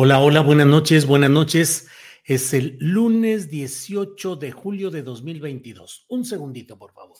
Hola, 0.00 0.20
hola, 0.20 0.42
buenas 0.42 0.68
noches, 0.68 1.06
buenas 1.06 1.28
noches. 1.28 1.88
Es 2.22 2.54
el 2.54 2.78
lunes 2.78 3.50
18 3.50 4.36
de 4.36 4.52
julio 4.52 4.92
de 4.92 5.02
2022. 5.02 6.06
Un 6.10 6.24
segundito, 6.24 6.78
por 6.78 6.92
favor. 6.92 7.16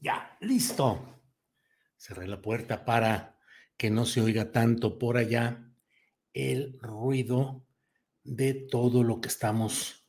Ya, 0.00 0.36
listo. 0.42 1.22
Cerré 1.96 2.28
la 2.28 2.42
puerta 2.42 2.84
para 2.84 3.38
que 3.78 3.88
no 3.88 4.04
se 4.04 4.20
oiga 4.20 4.52
tanto 4.52 4.98
por 4.98 5.16
allá 5.16 5.74
el 6.34 6.78
ruido 6.78 7.66
de 8.22 8.52
todo 8.52 9.02
lo 9.02 9.22
que 9.22 9.28
estamos 9.28 10.05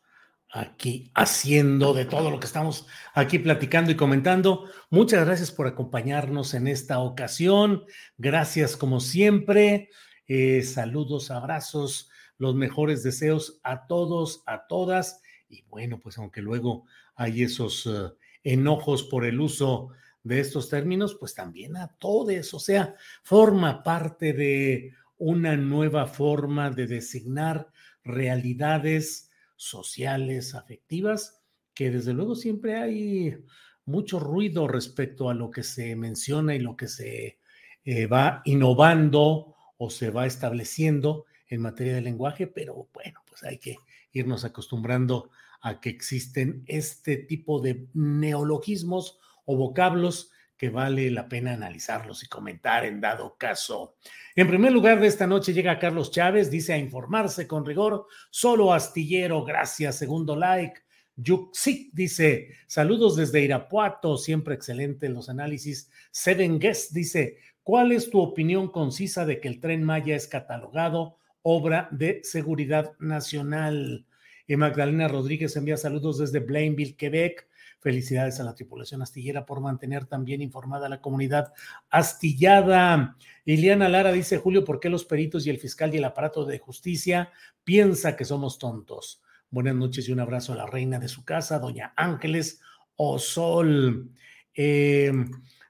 aquí 0.51 1.11
haciendo, 1.13 1.93
de 1.93 2.05
todo 2.05 2.31
lo 2.31 2.39
que 2.39 2.47
estamos 2.47 2.87
aquí 3.13 3.39
platicando 3.39 3.91
y 3.91 3.95
comentando. 3.95 4.65
Muchas 4.89 5.25
gracias 5.25 5.51
por 5.51 5.67
acompañarnos 5.67 6.53
en 6.53 6.67
esta 6.67 6.99
ocasión. 6.99 7.83
Gracias 8.17 8.77
como 8.77 8.99
siempre. 8.99 9.89
Eh, 10.27 10.63
saludos, 10.63 11.31
abrazos, 11.31 12.09
los 12.37 12.55
mejores 12.55 13.03
deseos 13.03 13.59
a 13.63 13.87
todos, 13.87 14.43
a 14.45 14.67
todas. 14.67 15.21
Y 15.49 15.63
bueno, 15.63 15.99
pues 15.99 16.17
aunque 16.17 16.41
luego 16.41 16.85
hay 17.15 17.43
esos 17.43 17.85
uh, 17.85 18.15
enojos 18.43 19.03
por 19.03 19.25
el 19.25 19.39
uso 19.39 19.89
de 20.23 20.39
estos 20.39 20.69
términos, 20.69 21.15
pues 21.15 21.33
también 21.33 21.77
a 21.77 21.87
todos, 21.87 22.53
o 22.53 22.59
sea, 22.59 22.95
forma 23.23 23.81
parte 23.81 24.33
de 24.33 24.93
una 25.17 25.55
nueva 25.55 26.05
forma 26.05 26.69
de 26.69 26.85
designar 26.85 27.71
realidades 28.03 29.26
sociales, 29.57 30.55
afectivas, 30.55 31.41
que 31.73 31.91
desde 31.91 32.13
luego 32.13 32.35
siempre 32.35 32.77
hay 32.77 33.37
mucho 33.85 34.19
ruido 34.19 34.67
respecto 34.67 35.29
a 35.29 35.33
lo 35.33 35.51
que 35.51 35.63
se 35.63 35.95
menciona 35.95 36.55
y 36.55 36.59
lo 36.59 36.77
que 36.77 36.87
se 36.87 37.39
eh, 37.83 38.07
va 38.07 38.41
innovando 38.45 39.55
o 39.77 39.89
se 39.89 40.09
va 40.09 40.25
estableciendo 40.25 41.25
en 41.49 41.61
materia 41.61 41.95
de 41.95 42.01
lenguaje, 42.01 42.47
pero 42.47 42.89
bueno, 42.93 43.21
pues 43.27 43.43
hay 43.43 43.57
que 43.57 43.77
irnos 44.11 44.43
acostumbrando 44.43 45.29
a 45.61 45.79
que 45.79 45.89
existen 45.89 46.63
este 46.67 47.17
tipo 47.17 47.61
de 47.61 47.87
neologismos 47.93 49.19
o 49.45 49.55
vocablos 49.55 50.31
que 50.57 50.69
vale 50.69 51.11
la 51.11 51.29
pena 51.29 51.53
analizarlos 51.53 52.23
y 52.23 52.27
comentar 52.27 52.85
en 52.85 52.99
dado 52.99 53.37
caso. 53.37 53.95
En 54.35 54.47
primer 54.47 54.71
lugar 54.71 54.99
de 54.99 55.07
esta 55.07 55.27
noche 55.27 55.53
llega 55.53 55.79
Carlos 55.79 56.11
Chávez, 56.11 56.49
dice 56.49 56.73
a 56.73 56.77
informarse 56.77 57.47
con 57.47 57.65
rigor, 57.65 58.07
solo 58.31 58.73
astillero, 58.73 59.43
gracias, 59.43 59.97
segundo 59.97 60.35
like. 60.35 60.81
Yuxik 61.15 61.91
dice, 61.93 62.49
saludos 62.67 63.15
desde 63.15 63.41
Irapuato, 63.41 64.17
siempre 64.17 64.55
excelente 64.55 65.09
los 65.09 65.29
análisis. 65.29 65.89
Seven 66.11 66.59
Guest 66.59 66.91
dice, 66.91 67.37
¿cuál 67.63 67.91
es 67.91 68.09
tu 68.09 68.19
opinión 68.19 68.69
concisa 68.69 69.25
de 69.25 69.39
que 69.39 69.47
el 69.47 69.59
tren 69.59 69.83
Maya 69.83 70.15
es 70.15 70.27
catalogado 70.27 71.17
obra 71.41 71.87
de 71.91 72.21
seguridad 72.23 72.93
nacional? 72.99 74.05
Y 74.47 74.55
Magdalena 74.55 75.09
Rodríguez 75.09 75.55
envía 75.57 75.75
saludos 75.75 76.17
desde 76.17 76.39
Blainville, 76.39 76.95
Quebec. 76.95 77.47
Felicidades 77.79 78.39
a 78.39 78.43
la 78.43 78.55
tripulación 78.55 79.01
astillera 79.01 79.45
por 79.45 79.61
mantener 79.61 80.05
también 80.05 80.41
informada 80.41 80.87
a 80.87 80.89
la 80.89 81.01
comunidad 81.01 81.53
astillada. 81.89 83.15
Iliana 83.45 83.89
Lara 83.89 84.11
dice, 84.11 84.37
Julio, 84.37 84.63
¿por 84.63 84.79
qué 84.79 84.89
los 84.89 85.05
peritos 85.05 85.45
y 85.45 85.49
el 85.49 85.59
fiscal 85.59 85.93
y 85.93 85.97
el 85.97 86.05
aparato 86.05 86.45
de 86.45 86.59
justicia 86.59 87.29
piensa 87.63 88.15
que 88.15 88.25
somos 88.25 88.57
tontos? 88.57 89.21
Buenas 89.49 89.75
noches 89.75 90.09
y 90.09 90.11
un 90.11 90.21
abrazo 90.21 90.53
a 90.53 90.57
la 90.57 90.65
reina 90.65 90.97
de 90.97 91.07
su 91.07 91.23
casa, 91.23 91.59
doña 91.59 91.93
Ángeles 91.95 92.61
Osol. 92.95 94.11
Eh, 94.55 95.11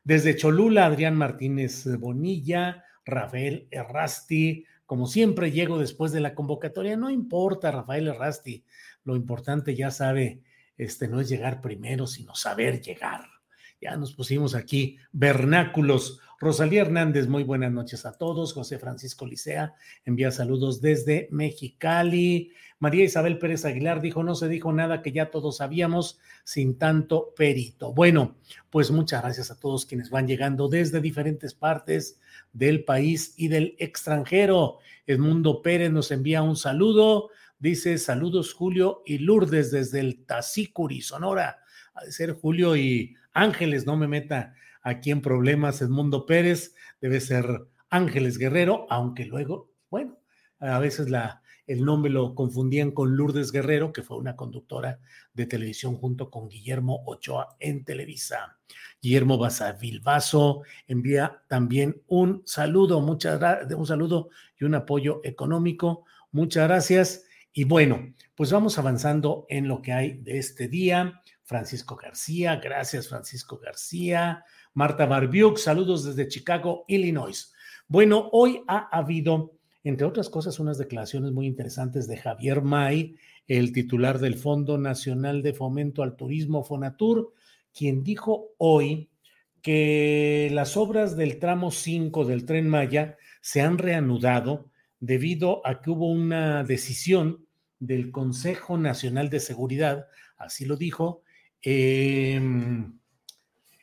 desde 0.04 0.38
Cholula, 0.38 0.86
Adrián 0.86 1.16
Martínez 1.16 1.86
Bonilla, 2.00 2.86
Rafael 3.06 3.68
Errasti, 3.70 4.66
como 4.88 5.06
siempre, 5.06 5.52
llego 5.52 5.78
después 5.78 6.14
de 6.14 6.22
la 6.22 6.34
convocatoria. 6.34 6.96
No 6.96 7.09
importa, 7.09 7.72
Rafael 7.72 8.08
Errasti. 8.08 8.64
Lo 9.03 9.18
importante, 9.18 9.75
ya 9.75 9.92
sabe, 9.92 10.42
este 10.78 11.09
no 11.09 11.20
es 11.20 11.28
llegar 11.28 11.62
primero, 11.62 12.08
sino 12.08 12.34
saber 12.36 12.81
llegar. 12.81 13.25
Ya 13.80 13.96
nos 13.96 14.14
pusimos 14.14 14.56
aquí 14.56 14.98
vernáculos. 15.12 16.20
Rosalía 16.40 16.82
Hernández, 16.82 17.28
muy 17.28 17.44
buenas 17.44 17.72
noches 17.72 18.06
a 18.06 18.12
todos. 18.12 18.54
José 18.54 18.80
Francisco 18.80 19.26
Licea 19.26 19.74
envía 20.06 20.32
saludos 20.32 20.82
desde 20.82 21.28
Mexicali. 21.32 22.52
María 22.80 23.04
Isabel 23.04 23.40
Pérez 23.40 23.66
Aguilar 23.66 24.02
dijo, 24.02 24.24
no 24.24 24.36
se 24.36 24.48
dijo 24.48 24.72
nada 24.72 25.02
que 25.02 25.12
ya 25.12 25.32
todos 25.32 25.58
sabíamos 25.58 26.20
sin 26.44 26.78
tanto 26.78 27.34
perito. 27.36 27.94
Bueno, 27.94 28.36
pues 28.70 28.92
muchas 28.92 29.24
gracias 29.24 29.50
a 29.50 29.60
todos 29.60 29.86
quienes 29.86 30.12
van 30.12 30.28
llegando 30.28 30.70
desde 30.70 31.02
diferentes 31.02 31.56
partes 31.56 32.20
del 32.54 32.84
país 32.84 33.34
y 33.38 33.48
del 33.48 33.76
extranjero. 33.80 34.78
Edmundo 35.08 35.62
Pérez 35.62 35.92
nos 35.92 36.12
envía 36.12 36.44
un 36.44 36.56
saludo. 36.56 37.30
Dice 37.60 37.98
saludos 37.98 38.54
Julio 38.54 39.02
y 39.06 39.20
Lourdes 39.20 39.72
desde 39.72 40.00
el 40.00 40.24
Tacícuri, 40.26 41.02
Sonora. 41.02 41.62
Ha 41.97 42.06
de 42.06 42.12
ser 42.12 42.34
Julio 42.34 42.75
y 42.75 43.16
Ángeles, 43.34 43.85
no 43.85 43.97
me 43.97 44.08
meta 44.08 44.53
aquí 44.84 45.12
en 45.12 45.22
problemas. 45.22 45.81
Edmundo 45.81 46.25
Pérez 46.25 46.75
debe 47.02 47.19
ser 47.19 47.68
Ángeles 47.90 48.38
Guerrero, 48.38 48.85
aunque 48.90 49.25
luego, 49.25 49.72
bueno, 49.90 50.19
a 50.59 50.80
veces 50.80 51.09
la, 51.09 51.41
el 51.66 51.84
nombre 51.84 52.12
lo 52.12 52.36
confundían 52.36 52.91
con 52.91 53.16
Lourdes 53.18 53.52
Guerrero, 53.52 53.91
que 53.91 54.03
fue 54.03 54.18
una 54.18 54.36
conductora 54.36 55.00
de 55.34 55.46
televisión 55.46 55.96
junto 55.96 56.30
con 56.30 56.50
Guillermo 56.50 57.03
Ochoa 57.06 57.57
en 57.60 57.83
Televisa. 57.83 58.57
Guillermo 59.01 59.38
Basavilbaso 59.38 60.62
envía 60.88 61.44
también 61.48 62.01
un 62.07 62.44
saludo, 62.45 63.01
muchas 63.01 63.42
un 63.75 63.86
saludo 63.86 64.30
y 64.60 64.66
un 64.66 64.75
apoyo 64.75 65.22
económico. 65.24 66.06
Muchas 66.31 66.68
gracias. 66.68 67.24
Y 67.54 67.63
bueno, 67.63 68.13
pues 68.36 68.51
vamos 68.51 68.77
avanzando 68.77 69.45
en 69.50 69.68
lo 69.68 69.81
que 69.81 69.92
hay 69.92 70.18
de 70.19 70.38
este 70.38 70.68
día. 70.68 71.22
Francisco 71.48 71.96
García, 71.96 72.58
gracias 72.58 73.08
Francisco 73.08 73.58
García. 73.58 74.44
Marta 74.74 75.06
Barbiuk, 75.06 75.58
saludos 75.58 76.04
desde 76.04 76.28
Chicago, 76.28 76.84
Illinois. 76.90 77.54
Bueno, 77.88 78.28
hoy 78.34 78.64
ha 78.68 78.90
habido, 78.92 79.54
entre 79.86 80.06
otras 80.06 80.30
cosas, 80.30 80.60
unas 80.60 80.78
declaraciones 80.78 81.32
muy 81.32 81.48
interesantes 81.48 82.06
de 82.06 82.18
Javier 82.18 82.64
May, 82.64 83.16
el 83.48 83.72
titular 83.72 84.20
del 84.20 84.36
Fondo 84.36 84.78
Nacional 84.78 85.42
de 85.42 85.54
Fomento 85.54 86.04
al 86.04 86.18
Turismo, 86.18 86.66
Fonatur, 86.66 87.34
quien 87.74 88.04
dijo 88.04 88.50
hoy 88.58 89.10
que 89.62 90.50
las 90.52 90.76
obras 90.76 91.16
del 91.16 91.40
tramo 91.40 91.72
5 91.72 92.26
del 92.26 92.44
tren 92.44 92.68
Maya 92.68 93.16
se 93.40 93.62
han 93.62 93.78
reanudado 93.78 94.70
debido 95.00 95.66
a 95.66 95.80
que 95.80 95.92
hubo 95.92 96.12
una 96.12 96.66
decisión 96.66 97.48
del 97.80 98.12
Consejo 98.12 98.78
Nacional 98.78 99.30
de 99.30 99.40
Seguridad, 99.40 100.08
así 100.36 100.66
lo 100.66 100.76
dijo, 100.76 101.24
em, 101.62 103.00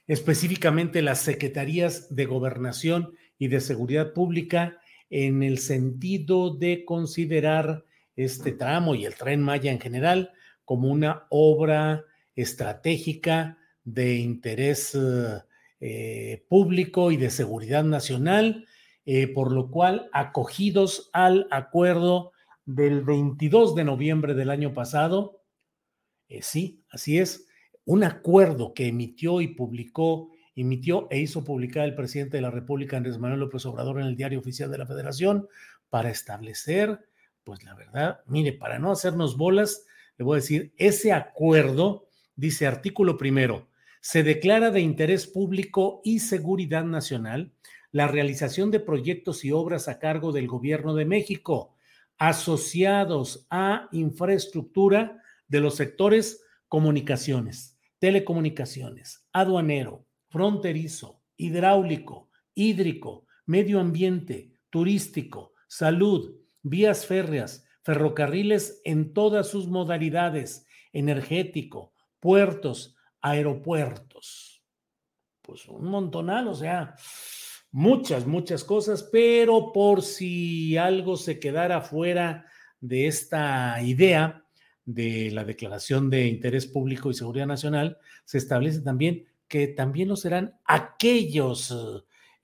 específicamente 0.06 1.02
las 1.02 1.20
secretarías 1.20 2.14
de 2.14 2.26
gobernación 2.26 3.14
y 3.38 3.48
de 3.48 3.60
seguridad 3.60 4.12
pública 4.12 4.78
en 5.10 5.42
el 5.42 5.58
sentido 5.58 6.54
de 6.56 6.84
considerar 6.84 7.84
este 8.16 8.52
tramo 8.52 8.94
y 8.94 9.04
el 9.06 9.14
tren 9.14 9.42
Maya 9.42 9.72
en 9.72 9.80
general 9.80 10.32
como 10.64 10.88
una 10.88 11.26
obra 11.30 12.04
estratégica 12.34 13.58
de 13.84 14.16
interés 14.16 14.96
eh, 15.80 16.44
público 16.48 17.10
y 17.10 17.16
de 17.16 17.30
seguridad 17.30 17.84
nacional, 17.84 18.66
eh, 19.04 19.28
por 19.28 19.52
lo 19.52 19.70
cual 19.70 20.08
acogidos 20.12 21.10
al 21.12 21.46
acuerdo 21.50 22.32
del 22.64 23.02
22 23.02 23.74
de 23.74 23.84
noviembre 23.84 24.34
del 24.34 24.50
año 24.50 24.72
pasado, 24.72 25.42
eh, 26.28 26.40
sí, 26.40 26.82
así 26.88 27.18
es, 27.18 27.43
un 27.84 28.04
acuerdo 28.04 28.74
que 28.74 28.86
emitió 28.86 29.40
y 29.40 29.48
publicó, 29.48 30.30
emitió 30.56 31.08
e 31.10 31.20
hizo 31.20 31.44
publicar 31.44 31.84
el 31.84 31.94
presidente 31.94 32.36
de 32.36 32.42
la 32.42 32.50
República, 32.50 32.96
Andrés 32.96 33.18
Manuel 33.18 33.40
López 33.40 33.66
Obrador, 33.66 34.00
en 34.00 34.06
el 34.06 34.16
diario 34.16 34.38
oficial 34.38 34.70
de 34.70 34.78
la 34.78 34.86
Federación, 34.86 35.48
para 35.90 36.10
establecer, 36.10 37.06
pues 37.44 37.62
la 37.64 37.74
verdad, 37.74 38.20
mire, 38.26 38.52
para 38.52 38.78
no 38.78 38.90
hacernos 38.90 39.36
bolas, 39.36 39.84
le 40.16 40.24
voy 40.24 40.36
a 40.36 40.40
decir, 40.40 40.72
ese 40.76 41.12
acuerdo 41.12 42.08
dice 42.36 42.66
artículo 42.66 43.16
primero, 43.16 43.68
se 44.00 44.22
declara 44.22 44.70
de 44.70 44.80
interés 44.80 45.26
público 45.26 46.00
y 46.04 46.20
seguridad 46.20 46.84
nacional 46.84 47.52
la 47.90 48.08
realización 48.08 48.70
de 48.70 48.80
proyectos 48.80 49.44
y 49.44 49.52
obras 49.52 49.88
a 49.88 49.98
cargo 49.98 50.32
del 50.32 50.48
gobierno 50.48 50.94
de 50.94 51.04
México 51.04 51.74
asociados 52.18 53.46
a 53.50 53.88
infraestructura 53.92 55.22
de 55.48 55.60
los 55.60 55.76
sectores 55.76 56.42
comunicaciones, 56.68 57.73
telecomunicaciones, 57.98 59.26
aduanero, 59.32 60.06
fronterizo, 60.28 61.22
hidráulico, 61.36 62.30
hídrico, 62.54 63.26
medio 63.46 63.80
ambiente, 63.80 64.52
turístico, 64.70 65.52
salud, 65.68 66.36
vías 66.62 67.06
férreas, 67.06 67.64
ferrocarriles 67.82 68.80
en 68.84 69.12
todas 69.12 69.48
sus 69.48 69.68
modalidades, 69.68 70.66
energético, 70.92 71.92
puertos, 72.20 72.96
aeropuertos. 73.20 74.62
Pues 75.42 75.66
un 75.68 75.84
montonal, 75.84 76.48
o 76.48 76.54
sea, 76.54 76.94
muchas, 77.70 78.26
muchas 78.26 78.64
cosas, 78.64 79.02
pero 79.02 79.72
por 79.72 80.02
si 80.02 80.76
algo 80.76 81.16
se 81.16 81.38
quedara 81.38 81.80
fuera 81.80 82.46
de 82.80 83.06
esta 83.06 83.82
idea 83.82 84.43
de 84.84 85.30
la 85.30 85.44
Declaración 85.44 86.10
de 86.10 86.26
Interés 86.26 86.66
Público 86.66 87.10
y 87.10 87.14
Seguridad 87.14 87.46
Nacional, 87.46 87.98
se 88.24 88.38
establece 88.38 88.80
también 88.80 89.26
que 89.48 89.68
también 89.68 90.08
lo 90.08 90.16
serán 90.16 90.58
aquellos, 90.64 91.74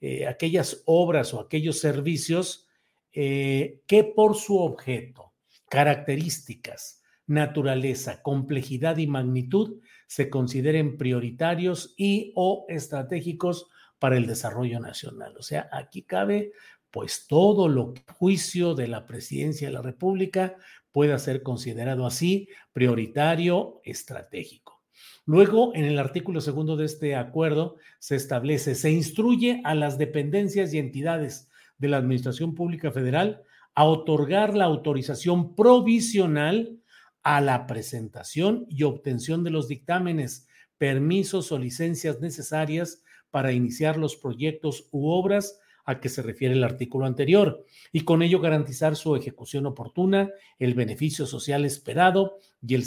eh, 0.01 0.27
aquellas 0.27 0.83
obras 0.87 1.35
o 1.35 1.41
aquellos 1.41 1.79
servicios 1.79 2.69
eh, 3.13 3.81
que 3.87 4.05
por 4.05 4.37
su 4.37 4.59
objeto, 4.59 5.33
características, 5.69 7.03
naturaleza, 7.27 8.23
complejidad 8.23 8.99
y 8.99 9.07
magnitud 9.07 9.81
se 10.07 10.31
consideren 10.31 10.97
prioritarios 10.97 11.95
y 11.97 12.33
o 12.35 12.67
estratégicos 12.69 13.69
para 13.99 14.17
el 14.17 14.27
desarrollo 14.27 14.81
nacional. 14.81 15.37
O 15.37 15.43
sea, 15.43 15.69
aquí 15.73 16.03
cabe 16.03 16.53
pues 16.91 17.27
todo 17.27 17.69
lo 17.69 17.95
que 17.95 18.03
juicio 18.13 18.75
de 18.75 18.89
la 18.89 19.07
presidencia 19.07 19.69
de 19.69 19.75
la 19.75 19.83
República 19.83 20.57
pueda 20.93 21.19
ser 21.19 21.43
considerado 21.43 22.07
así, 22.07 22.49
prioritario, 22.73 23.81
estratégico. 23.85 24.81
Luego, 25.25 25.73
en 25.75 25.85
el 25.85 25.99
artículo 25.99 26.41
segundo 26.41 26.77
de 26.77 26.87
este 26.87 27.15
acuerdo, 27.15 27.77
se 27.99 28.17
establece, 28.17 28.75
se 28.75 28.91
instruye 28.91 29.61
a 29.65 29.75
las 29.75 29.99
dependencias 29.99 30.75
y 30.75 30.79
entidades 30.79 31.49
de 31.79 31.89
la 31.89 31.99
Administración 31.99 32.55
Pública 32.55 32.91
Federal 32.91 33.43
a 33.75 33.85
otorgar 33.85 34.57
la 34.57 34.65
autorización 34.65 35.55
provisional 35.55 36.81
a 37.23 37.41
la 37.41 37.67
presentación 37.67 38.67
y 38.69 38.83
obtención 38.83 39.45
de 39.45 39.51
los 39.51 39.69
dictámenes, 39.69 40.49
permisos 40.79 41.53
o 41.53 41.59
licencias 41.59 42.21
necesarias 42.21 43.03
para 43.31 43.53
iniciar 43.53 43.97
los 43.97 44.17
proyectos 44.17 44.89
u 44.91 45.09
obras 45.11 45.60
a 45.85 46.01
que 46.01 46.09
se 46.09 46.23
refiere 46.23 46.55
el 46.55 46.65
artículo 46.65 47.07
anterior 47.07 47.65
y 47.93 48.01
con 48.03 48.23
ello 48.23 48.41
garantizar 48.41 48.97
su 48.97 49.17
ejecución 49.17 49.67
oportuna, 49.67 50.31
el 50.59 50.75
beneficio 50.75 51.27
social 51.27 51.65
esperado 51.65 52.39
y 52.67 52.75
el, 52.75 52.85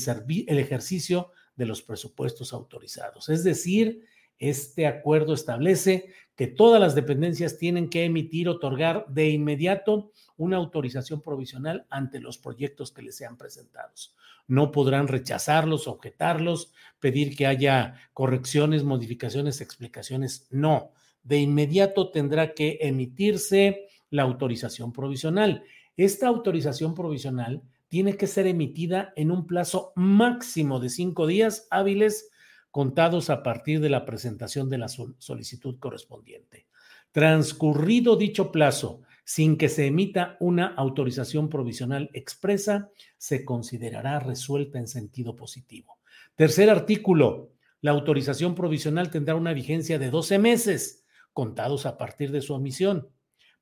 el 0.48 0.60
ejercicio 0.60 1.31
de 1.56 1.66
los 1.66 1.81
presupuestos 1.81 2.54
autorizados. 2.54 3.30
Es 3.30 3.44
decir, 3.44 4.06
este 4.40 4.88
acuerdo 4.88 5.34
establece 5.34 6.07
que 6.36 6.48
todas 6.48 6.81
las 6.81 6.95
dependencias 6.95 7.57
tienen 7.57 7.90
que 7.90 8.06
emitir, 8.06 8.50
otorgar 8.50 9.06
de 9.07 9.30
inmediato 9.30 10.12
una 10.36 10.57
autorización 10.57 11.22
provisional 11.22 11.86
ante 11.89 12.19
los 12.19 12.38
proyectos 12.38 12.92
que 12.92 13.04
les 13.04 13.16
sean 13.16 13.38
presentados. 13.38 14.16
No 14.48 14.72
podrán 14.72 15.07
rechazarlos, 15.07 15.88
objetarlos, 15.88 16.74
pedir 17.00 17.36
que 17.38 17.46
haya 17.46 17.96
correcciones, 18.13 18.84
modificaciones, 18.84 19.62
explicaciones. 19.62 20.48
No, 20.50 20.92
de 21.24 21.40
inmediato 21.40 22.12
tendrá 22.12 22.54
que 22.54 22.78
emitirse 22.81 23.88
la 24.10 24.24
autorización 24.24 24.94
provisional. 24.94 25.64
Esta 25.98 26.28
autorización 26.28 26.94
provisional 26.94 27.64
tiene 27.88 28.18
que 28.18 28.28
ser 28.28 28.48
emitida 28.48 29.14
en 29.16 29.31
un 29.31 29.46
plazo 29.46 29.94
máximo 29.96 30.80
de 30.80 30.90
cinco 30.90 31.28
días 31.28 31.68
hábiles 31.70 32.30
contados 32.72 33.30
a 33.30 33.44
partir 33.44 33.80
de 33.80 33.90
la 33.90 34.04
presentación 34.04 34.70
de 34.70 34.80
la 34.80 34.88
solicitud 34.88 35.78
correspondiente. 35.80 36.66
Transcurrido 37.12 38.16
dicho 38.16 38.52
plazo, 38.52 39.02
sin 39.24 39.58
que 39.58 39.70
se 39.70 39.86
emita 39.86 40.38
una 40.40 40.68
autorización 40.68 41.50
provisional 41.50 42.10
expresa, 42.14 42.90
se 43.18 43.46
considerará 43.46 44.20
resuelta 44.20 44.80
en 44.80 44.88
sentido 44.88 45.36
positivo. 45.36 46.00
Tercer 46.36 46.72
artículo, 46.72 47.52
la 47.81 47.92
autorización 47.92 48.56
provisional 48.56 49.12
tendrá 49.12 49.36
una 49.36 49.54
vigencia 49.54 50.00
de 50.00 50.10
12 50.10 50.40
meses, 50.40 51.03
contados 51.34 51.86
a 51.86 51.98
partir 51.98 52.32
de 52.32 52.42
su 52.42 52.54
omisión, 52.54 53.10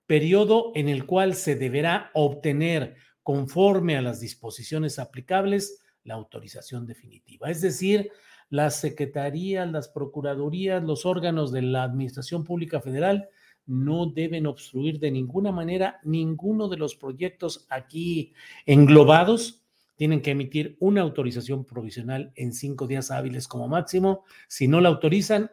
periodo 0.06 0.72
en 0.76 0.90
el 0.90 1.06
cual 1.06 1.36
se 1.36 1.56
deberá 1.56 2.12
obtener, 2.14 2.96
conforme 3.24 3.98
a 3.98 4.02
las 4.02 4.20
disposiciones 4.20 5.00
aplicables, 5.00 5.82
la 6.04 6.16
autorización 6.16 6.86
definitiva. 6.86 7.50
Es 7.50 7.62
decir, 7.62 8.12
las 8.50 8.80
secretarías, 8.80 9.72
las 9.72 9.88
procuradurías, 9.88 10.84
los 10.84 11.06
órganos 11.06 11.52
de 11.52 11.62
la 11.62 11.84
Administración 11.84 12.44
Pública 12.44 12.82
Federal 12.82 13.30
no 13.66 14.08
deben 14.08 14.48
obstruir 14.48 15.00
de 15.00 15.12
ninguna 15.12 15.52
manera 15.52 16.00
ninguno 16.04 16.68
de 16.68 16.78
los 16.78 16.96
proyectos 16.96 17.66
aquí 17.70 18.34
englobados. 18.66 19.64
Tienen 19.96 20.22
que 20.22 20.32
emitir 20.32 20.76
una 20.80 21.02
autorización 21.02 21.64
provisional 21.64 22.34
en 22.36 22.54
cinco 22.54 22.88
días 22.88 23.12
hábiles 23.12 23.48
como 23.48 23.68
máximo. 23.68 24.26
Si 24.48 24.68
no 24.68 24.82
la 24.82 24.90
autorizan 24.90 25.52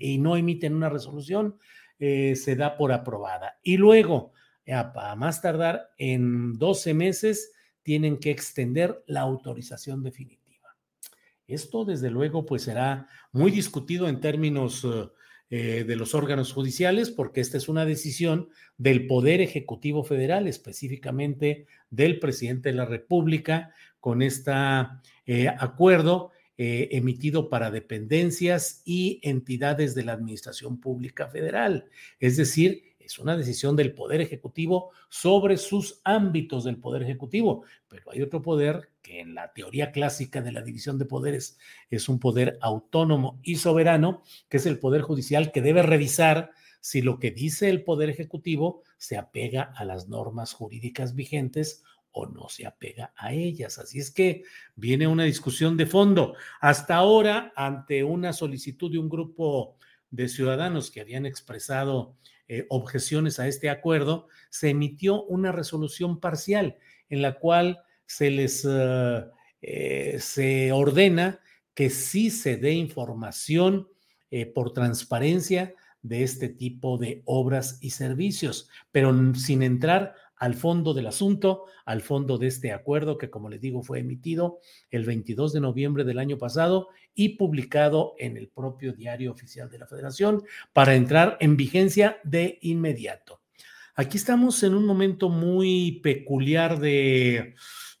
y 0.00 0.18
no 0.18 0.36
emiten 0.36 0.74
una 0.74 0.88
resolución, 0.88 1.58
eh, 1.98 2.34
se 2.36 2.56
da 2.56 2.76
por 2.76 2.92
aprobada. 2.92 3.58
Y 3.62 3.76
luego, 3.76 4.32
a 4.66 5.14
más 5.16 5.40
tardar 5.40 5.90
en 5.98 6.54
12 6.54 6.94
meses, 6.94 7.52
tienen 7.82 8.18
que 8.18 8.30
extender 8.30 9.02
la 9.06 9.20
autorización 9.20 10.02
definitiva. 10.02 10.76
Esto, 11.46 11.84
desde 11.84 12.10
luego, 12.10 12.46
pues 12.46 12.62
será 12.62 13.08
muy 13.32 13.50
discutido 13.50 14.08
en 14.08 14.20
términos 14.20 14.86
eh, 15.50 15.84
de 15.84 15.96
los 15.96 16.14
órganos 16.14 16.52
judiciales, 16.52 17.10
porque 17.10 17.40
esta 17.40 17.56
es 17.56 17.68
una 17.68 17.84
decisión 17.84 18.48
del 18.78 19.06
Poder 19.06 19.40
Ejecutivo 19.40 20.02
Federal, 20.02 20.48
específicamente 20.48 21.66
del 21.90 22.18
presidente 22.18 22.70
de 22.70 22.76
la 22.76 22.86
República, 22.86 23.74
con 24.00 24.22
este 24.22 24.50
acuerdo 25.58 26.32
emitido 26.56 27.48
para 27.48 27.70
dependencias 27.70 28.82
y 28.84 29.18
entidades 29.22 29.94
de 29.94 30.04
la 30.04 30.12
Administración 30.12 30.78
Pública 30.78 31.26
Federal. 31.26 31.86
Es 32.20 32.36
decir, 32.36 32.92
es 33.04 33.18
una 33.18 33.36
decisión 33.36 33.76
del 33.76 33.94
Poder 33.94 34.20
Ejecutivo 34.20 34.90
sobre 35.08 35.56
sus 35.56 36.00
ámbitos 36.04 36.64
del 36.64 36.78
Poder 36.78 37.02
Ejecutivo, 37.02 37.64
pero 37.88 38.10
hay 38.10 38.22
otro 38.22 38.42
poder 38.42 38.90
que 39.02 39.20
en 39.20 39.34
la 39.34 39.52
teoría 39.52 39.92
clásica 39.92 40.40
de 40.40 40.52
la 40.52 40.62
división 40.62 40.98
de 40.98 41.04
poderes 41.04 41.58
es 41.90 42.08
un 42.08 42.18
poder 42.18 42.58
autónomo 42.60 43.40
y 43.42 43.56
soberano, 43.56 44.22
que 44.48 44.58
es 44.58 44.66
el 44.66 44.78
Poder 44.78 45.02
Judicial, 45.02 45.52
que 45.52 45.62
debe 45.62 45.82
revisar 45.82 46.52
si 46.80 47.02
lo 47.02 47.18
que 47.18 47.30
dice 47.30 47.68
el 47.68 47.84
Poder 47.84 48.10
Ejecutivo 48.10 48.82
se 48.98 49.16
apega 49.16 49.62
a 49.62 49.84
las 49.84 50.08
normas 50.08 50.52
jurídicas 50.52 51.14
vigentes 51.14 51.82
o 52.12 52.26
no 52.26 52.48
se 52.48 52.66
apega 52.66 53.12
a 53.16 53.32
ellas. 53.32 53.78
Así 53.78 53.98
es 53.98 54.10
que 54.10 54.44
viene 54.76 55.06
una 55.06 55.24
discusión 55.24 55.76
de 55.76 55.86
fondo. 55.86 56.34
Hasta 56.60 56.96
ahora, 56.96 57.52
ante 57.56 58.04
una 58.04 58.32
solicitud 58.32 58.90
de 58.90 58.98
un 58.98 59.08
grupo 59.08 59.76
de 60.10 60.28
ciudadanos 60.28 60.90
que 60.90 61.00
habían 61.00 61.26
expresado 61.26 62.16
eh, 62.48 62.66
objeciones 62.68 63.40
a 63.40 63.48
este 63.48 63.70
acuerdo, 63.70 64.28
se 64.50 64.70
emitió 64.70 65.24
una 65.24 65.52
resolución 65.52 66.20
parcial 66.20 66.76
en 67.08 67.22
la 67.22 67.38
cual 67.38 67.82
se 68.06 68.30
les 68.30 68.66
eh, 68.68 69.24
eh, 69.62 70.18
se 70.20 70.70
ordena 70.72 71.40
que 71.74 71.88
sí 71.88 72.30
se 72.30 72.56
dé 72.56 72.72
información 72.72 73.88
por 74.54 74.72
transparencia 74.72 75.74
de 76.00 76.22
este 76.22 76.48
tipo 76.48 76.96
de 76.96 77.22
obras 77.26 77.78
y 77.82 77.90
servicios, 77.90 78.68
pero 78.90 79.14
sin 79.34 79.62
entrar 79.62 80.14
al 80.42 80.54
fondo 80.54 80.92
del 80.92 81.06
asunto, 81.06 81.66
al 81.84 82.02
fondo 82.02 82.36
de 82.36 82.48
este 82.48 82.72
acuerdo 82.72 83.16
que, 83.16 83.30
como 83.30 83.48
les 83.48 83.60
digo, 83.60 83.84
fue 83.84 84.00
emitido 84.00 84.58
el 84.90 85.04
22 85.04 85.52
de 85.52 85.60
noviembre 85.60 86.02
del 86.02 86.18
año 86.18 86.36
pasado 86.36 86.88
y 87.14 87.36
publicado 87.36 88.14
en 88.18 88.36
el 88.36 88.48
propio 88.48 88.92
diario 88.92 89.30
oficial 89.30 89.70
de 89.70 89.78
la 89.78 89.86
Federación 89.86 90.42
para 90.72 90.96
entrar 90.96 91.36
en 91.38 91.56
vigencia 91.56 92.18
de 92.24 92.58
inmediato. 92.60 93.40
Aquí 93.94 94.16
estamos 94.16 94.60
en 94.64 94.74
un 94.74 94.84
momento 94.84 95.28
muy 95.28 96.00
peculiar 96.02 96.80
de 96.80 97.54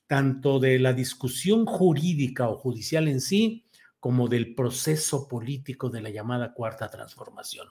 tanto 0.08 0.58
de 0.58 0.80
la 0.80 0.94
discusión 0.94 1.64
jurídica 1.64 2.48
o 2.48 2.56
judicial 2.56 3.06
en 3.06 3.20
sí, 3.20 3.66
como 4.00 4.26
del 4.26 4.56
proceso 4.56 5.28
político 5.28 5.90
de 5.90 6.00
la 6.00 6.10
llamada 6.10 6.54
cuarta 6.54 6.90
transformación. 6.90 7.68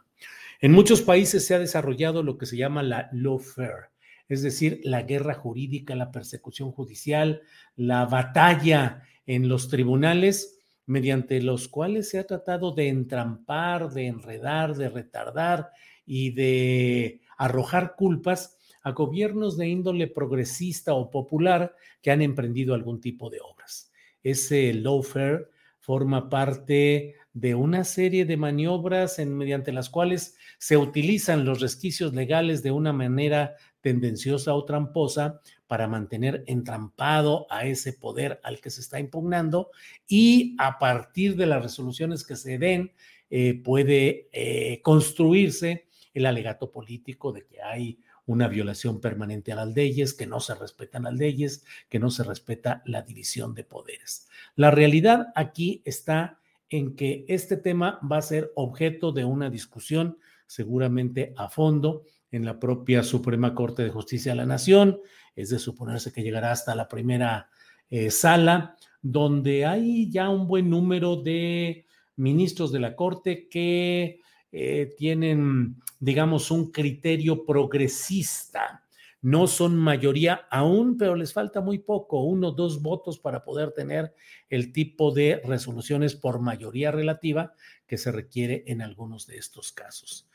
En 0.61 0.71
muchos 0.71 1.01
países 1.01 1.45
se 1.45 1.55
ha 1.55 1.59
desarrollado 1.59 2.23
lo 2.23 2.37
que 2.37 2.45
se 2.45 2.55
llama 2.55 2.83
la 2.83 3.09
lawfare, 3.11 3.90
es 4.31 4.41
decir, 4.41 4.79
la 4.85 5.01
guerra 5.01 5.33
jurídica, 5.33 5.93
la 5.93 6.09
persecución 6.09 6.71
judicial, 6.71 7.41
la 7.75 8.05
batalla 8.05 9.03
en 9.25 9.49
los 9.49 9.67
tribunales, 9.67 10.59
mediante 10.85 11.41
los 11.41 11.67
cuales 11.67 12.09
se 12.09 12.17
ha 12.17 12.25
tratado 12.25 12.71
de 12.71 12.87
entrampar, 12.87 13.89
de 13.89 14.07
enredar, 14.07 14.75
de 14.75 14.87
retardar 14.87 15.71
y 16.05 16.31
de 16.31 17.19
arrojar 17.37 17.95
culpas 17.97 18.57
a 18.83 18.91
gobiernos 18.91 19.57
de 19.57 19.67
índole 19.67 20.07
progresista 20.07 20.93
o 20.93 21.11
popular 21.11 21.75
que 22.01 22.11
han 22.11 22.21
emprendido 22.21 22.73
algún 22.73 23.01
tipo 23.01 23.29
de 23.29 23.41
obras. 23.41 23.91
Ese 24.23 24.73
lawfare 24.73 25.47
forma 25.81 26.29
parte 26.29 27.15
de 27.33 27.55
una 27.55 27.83
serie 27.83 28.25
de 28.25 28.37
maniobras 28.37 29.19
en, 29.19 29.35
mediante 29.35 29.71
las 29.71 29.89
cuales 29.89 30.35
se 30.57 30.77
utilizan 30.77 31.45
los 31.45 31.61
resquicios 31.61 32.13
legales 32.13 32.61
de 32.63 32.71
una 32.71 32.93
manera 32.93 33.55
tendenciosa 33.81 34.53
o 34.53 34.65
tramposa 34.65 35.41
para 35.67 35.87
mantener 35.87 36.43
entrampado 36.47 37.47
a 37.49 37.65
ese 37.65 37.93
poder 37.93 38.39
al 38.43 38.61
que 38.61 38.69
se 38.69 38.81
está 38.81 38.99
impugnando 38.99 39.71
y 40.07 40.55
a 40.59 40.79
partir 40.79 41.35
de 41.35 41.47
las 41.47 41.63
resoluciones 41.63 42.25
que 42.25 42.35
se 42.35 42.57
den 42.57 42.93
eh, 43.29 43.61
puede 43.63 44.29
eh, 44.31 44.81
construirse 44.81 45.87
el 46.13 46.25
alegato 46.25 46.71
político 46.71 47.31
de 47.31 47.45
que 47.45 47.61
hay 47.61 47.99
una 48.25 48.47
violación 48.47 49.01
permanente 49.01 49.51
a 49.51 49.55
las 49.55 49.73
leyes, 49.73 50.13
que 50.13 50.27
no 50.27 50.39
se 50.39 50.55
respetan 50.55 51.03
las 51.03 51.13
leyes, 51.13 51.65
que 51.89 51.99
no 51.99 52.09
se 52.09 52.23
respeta 52.23 52.81
la 52.85 53.01
división 53.01 53.53
de 53.53 53.63
poderes. 53.63 54.27
La 54.55 54.71
realidad 54.71 55.27
aquí 55.35 55.81
está 55.85 56.39
en 56.69 56.95
que 56.95 57.25
este 57.27 57.57
tema 57.57 57.99
va 58.09 58.17
a 58.17 58.21
ser 58.21 58.51
objeto 58.55 59.11
de 59.11 59.25
una 59.25 59.49
discusión 59.49 60.17
seguramente 60.45 61.33
a 61.37 61.49
fondo 61.49 62.03
en 62.31 62.45
la 62.45 62.59
propia 62.59 63.03
Suprema 63.03 63.53
Corte 63.53 63.83
de 63.83 63.89
Justicia 63.89 64.31
de 64.31 64.37
la 64.37 64.45
Nación. 64.45 64.99
Es 65.35 65.49
de 65.49 65.59
suponerse 65.59 66.11
que 66.11 66.23
llegará 66.23 66.51
hasta 66.51 66.75
la 66.75 66.87
primera 66.87 67.49
eh, 67.89 68.09
sala, 68.09 68.77
donde 69.01 69.65
hay 69.65 70.09
ya 70.09 70.29
un 70.29 70.47
buen 70.47 70.69
número 70.69 71.17
de 71.17 71.85
ministros 72.15 72.71
de 72.71 72.79
la 72.79 72.95
Corte 72.95 73.49
que 73.49 74.21
eh, 74.51 74.93
tienen, 74.97 75.75
digamos, 75.99 76.51
un 76.51 76.71
criterio 76.71 77.45
progresista. 77.45 78.85
No 79.21 79.45
son 79.45 79.77
mayoría 79.77 80.47
aún, 80.49 80.97
pero 80.97 81.15
les 81.15 81.31
falta 81.31 81.61
muy 81.61 81.79
poco, 81.79 82.23
uno 82.23 82.47
o 82.47 82.51
dos 82.51 82.81
votos 82.81 83.19
para 83.19 83.43
poder 83.43 83.71
tener 83.71 84.15
el 84.49 84.73
tipo 84.73 85.11
de 85.11 85.41
resoluciones 85.45 86.15
por 86.15 86.41
mayoría 86.41 86.91
relativa 86.91 87.53
que 87.85 87.97
se 87.97 88.11
requiere 88.11 88.63
en 88.67 88.81
algunos 88.81 89.27
de 89.27 89.37
estos 89.37 89.71
casos. 89.71 90.27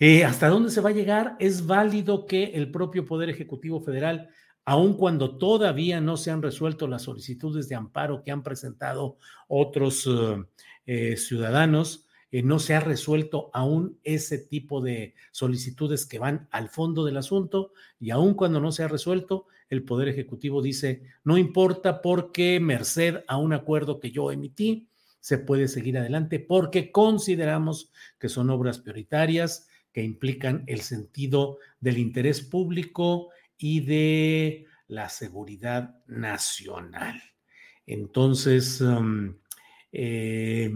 Eh, 0.00 0.24
¿Hasta 0.24 0.48
dónde 0.48 0.70
se 0.70 0.80
va 0.80 0.90
a 0.90 0.92
llegar? 0.92 1.36
Es 1.40 1.66
válido 1.66 2.24
que 2.26 2.44
el 2.54 2.70
propio 2.70 3.04
Poder 3.04 3.30
Ejecutivo 3.30 3.80
Federal, 3.80 4.28
aun 4.64 4.94
cuando 4.94 5.38
todavía 5.38 6.00
no 6.00 6.16
se 6.16 6.30
han 6.30 6.40
resuelto 6.40 6.86
las 6.86 7.02
solicitudes 7.02 7.68
de 7.68 7.74
amparo 7.74 8.22
que 8.22 8.30
han 8.30 8.44
presentado 8.44 9.18
otros 9.48 10.08
eh, 10.86 11.16
ciudadanos, 11.16 12.06
eh, 12.30 12.44
no 12.44 12.60
se 12.60 12.76
ha 12.76 12.80
resuelto 12.80 13.50
aún 13.52 13.98
ese 14.04 14.38
tipo 14.38 14.80
de 14.80 15.14
solicitudes 15.32 16.06
que 16.06 16.20
van 16.20 16.46
al 16.52 16.68
fondo 16.68 17.04
del 17.04 17.16
asunto 17.16 17.72
y 17.98 18.10
aun 18.10 18.34
cuando 18.34 18.60
no 18.60 18.70
se 18.70 18.84
ha 18.84 18.88
resuelto, 18.88 19.46
el 19.68 19.82
Poder 19.82 20.06
Ejecutivo 20.06 20.62
dice, 20.62 21.02
no 21.24 21.38
importa 21.38 22.02
porque 22.02 22.60
merced 22.60 23.24
a 23.26 23.36
un 23.36 23.52
acuerdo 23.52 23.98
que 23.98 24.12
yo 24.12 24.30
emití, 24.30 24.86
se 25.18 25.38
puede 25.38 25.66
seguir 25.66 25.98
adelante 25.98 26.38
porque 26.38 26.92
consideramos 26.92 27.90
que 28.18 28.28
son 28.28 28.50
obras 28.50 28.78
prioritarias 28.78 29.66
que 29.92 30.02
implican 30.02 30.64
el 30.66 30.80
sentido 30.80 31.58
del 31.80 31.98
interés 31.98 32.42
público 32.42 33.30
y 33.56 33.80
de 33.80 34.66
la 34.86 35.08
seguridad 35.08 36.02
nacional. 36.06 37.22
Entonces, 37.86 38.80
um, 38.80 39.34
eh, 39.92 40.70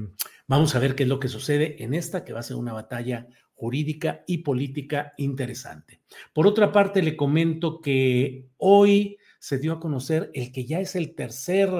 Vamos 0.52 0.74
a 0.74 0.80
ver 0.80 0.94
qué 0.94 1.04
es 1.04 1.08
lo 1.08 1.18
que 1.18 1.28
sucede 1.28 1.82
en 1.82 1.94
esta, 1.94 2.26
que 2.26 2.34
va 2.34 2.40
a 2.40 2.42
ser 2.42 2.58
una 2.58 2.74
batalla 2.74 3.26
jurídica 3.54 4.22
y 4.26 4.38
política 4.38 5.14
interesante. 5.16 6.02
Por 6.34 6.46
otra 6.46 6.72
parte, 6.72 7.00
le 7.00 7.16
comento 7.16 7.80
que 7.80 8.48
hoy 8.58 9.16
se 9.38 9.56
dio 9.56 9.72
a 9.72 9.80
conocer 9.80 10.30
el 10.34 10.52
que 10.52 10.66
ya 10.66 10.80
es 10.80 10.94
el 10.94 11.14
tercer 11.14 11.70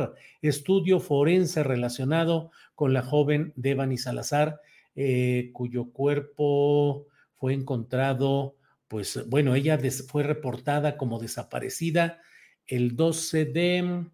estudio 0.40 1.00
forense 1.00 1.62
relacionado 1.62 2.50
con 2.74 2.94
la 2.94 3.02
joven 3.02 3.52
Devani 3.56 3.98
Salazar, 3.98 4.62
eh, 4.94 5.50
cuyo 5.52 5.90
cuerpo 5.92 7.08
fue 7.42 7.54
encontrado, 7.54 8.54
pues 8.86 9.28
bueno, 9.28 9.56
ella 9.56 9.76
fue 10.06 10.22
reportada 10.22 10.96
como 10.96 11.18
desaparecida 11.18 12.20
el 12.68 12.94
12 12.94 13.46
de 13.46 14.06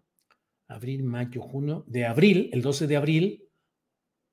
abril, 0.67 1.03
mayo, 1.03 1.39
junio, 1.43 1.83
de 1.85 2.07
abril, 2.07 2.49
el 2.53 2.63
12 2.63 2.87
de 2.87 2.97
abril 2.97 3.49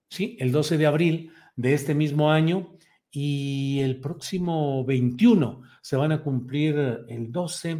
¿sí? 0.08 0.38
El 0.40 0.50
12 0.50 0.78
de 0.78 0.86
abril 0.86 1.32
de 1.56 1.74
este 1.74 1.94
mismo 1.94 2.30
año 2.30 2.78
y 3.10 3.80
el 3.80 4.00
próximo 4.00 4.82
21 4.86 5.60
se 5.82 5.96
van 5.96 6.12
a 6.12 6.22
cumplir 6.22 7.04
el 7.06 7.30
12. 7.30 7.74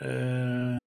Uh... 0.00 0.78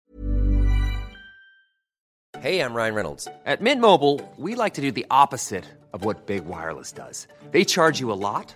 Hey, 2.41 2.59
I'm 2.59 2.73
Ryan 2.73 2.95
Reynolds. 2.95 3.27
At 3.45 3.61
Mint 3.61 3.79
Mobile, 3.79 4.19
we 4.39 4.55
like 4.55 4.73
to 4.73 4.81
do 4.81 4.91
the 4.91 5.05
opposite 5.11 5.65
of 5.93 6.03
what 6.03 6.25
Big 6.25 6.43
Wireless 6.47 6.91
does. 6.91 7.27
They 7.51 7.63
charge 7.63 7.99
you 7.99 8.11
a 8.11 8.17
lot, 8.17 8.55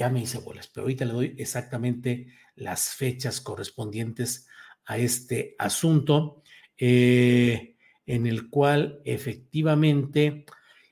Ya 0.00 0.08
me 0.08 0.22
hice 0.22 0.38
bolas, 0.38 0.66
pero 0.72 0.84
ahorita 0.84 1.04
le 1.04 1.12
doy 1.12 1.34
exactamente 1.36 2.28
las 2.54 2.94
fechas 2.94 3.38
correspondientes 3.42 4.48
a 4.86 4.96
este 4.96 5.54
asunto 5.58 6.42
eh, 6.78 7.76
en 8.06 8.26
el 8.26 8.48
cual 8.48 9.02
efectivamente 9.04 10.46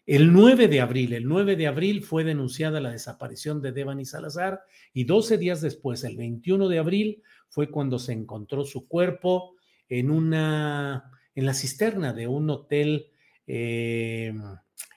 El 0.05 0.35
9 0.35 0.69
de 0.69 0.83
abril, 0.83 1.15
el 1.15 1.27
9 1.27 1.57
de 1.57 1.67
abril 1.69 2.03
fue 2.03 2.23
denunciada 2.23 2.83
la 2.83 2.91
desaparición 2.91 3.62
de 3.62 3.73
Devani 3.73 4.05
Salazar 4.05 4.61
y 4.93 5.05
12 5.05 5.38
días 5.38 5.62
después, 5.62 6.05
el 6.05 6.19
21 6.19 6.69
de 6.69 6.79
abril, 6.79 7.23
fue 7.49 7.71
cuando 7.71 7.99
se 7.99 8.12
encontró 8.12 8.67
su 8.67 8.88
cuerpo 8.88 9.57
en 9.88 10.11
una, 10.11 11.12
en 11.35 11.47
la 11.47 11.55
cisterna 11.55 12.12
de 12.12 12.27
un 12.27 12.50
hotel 12.50 13.07
eh, 13.47 14.35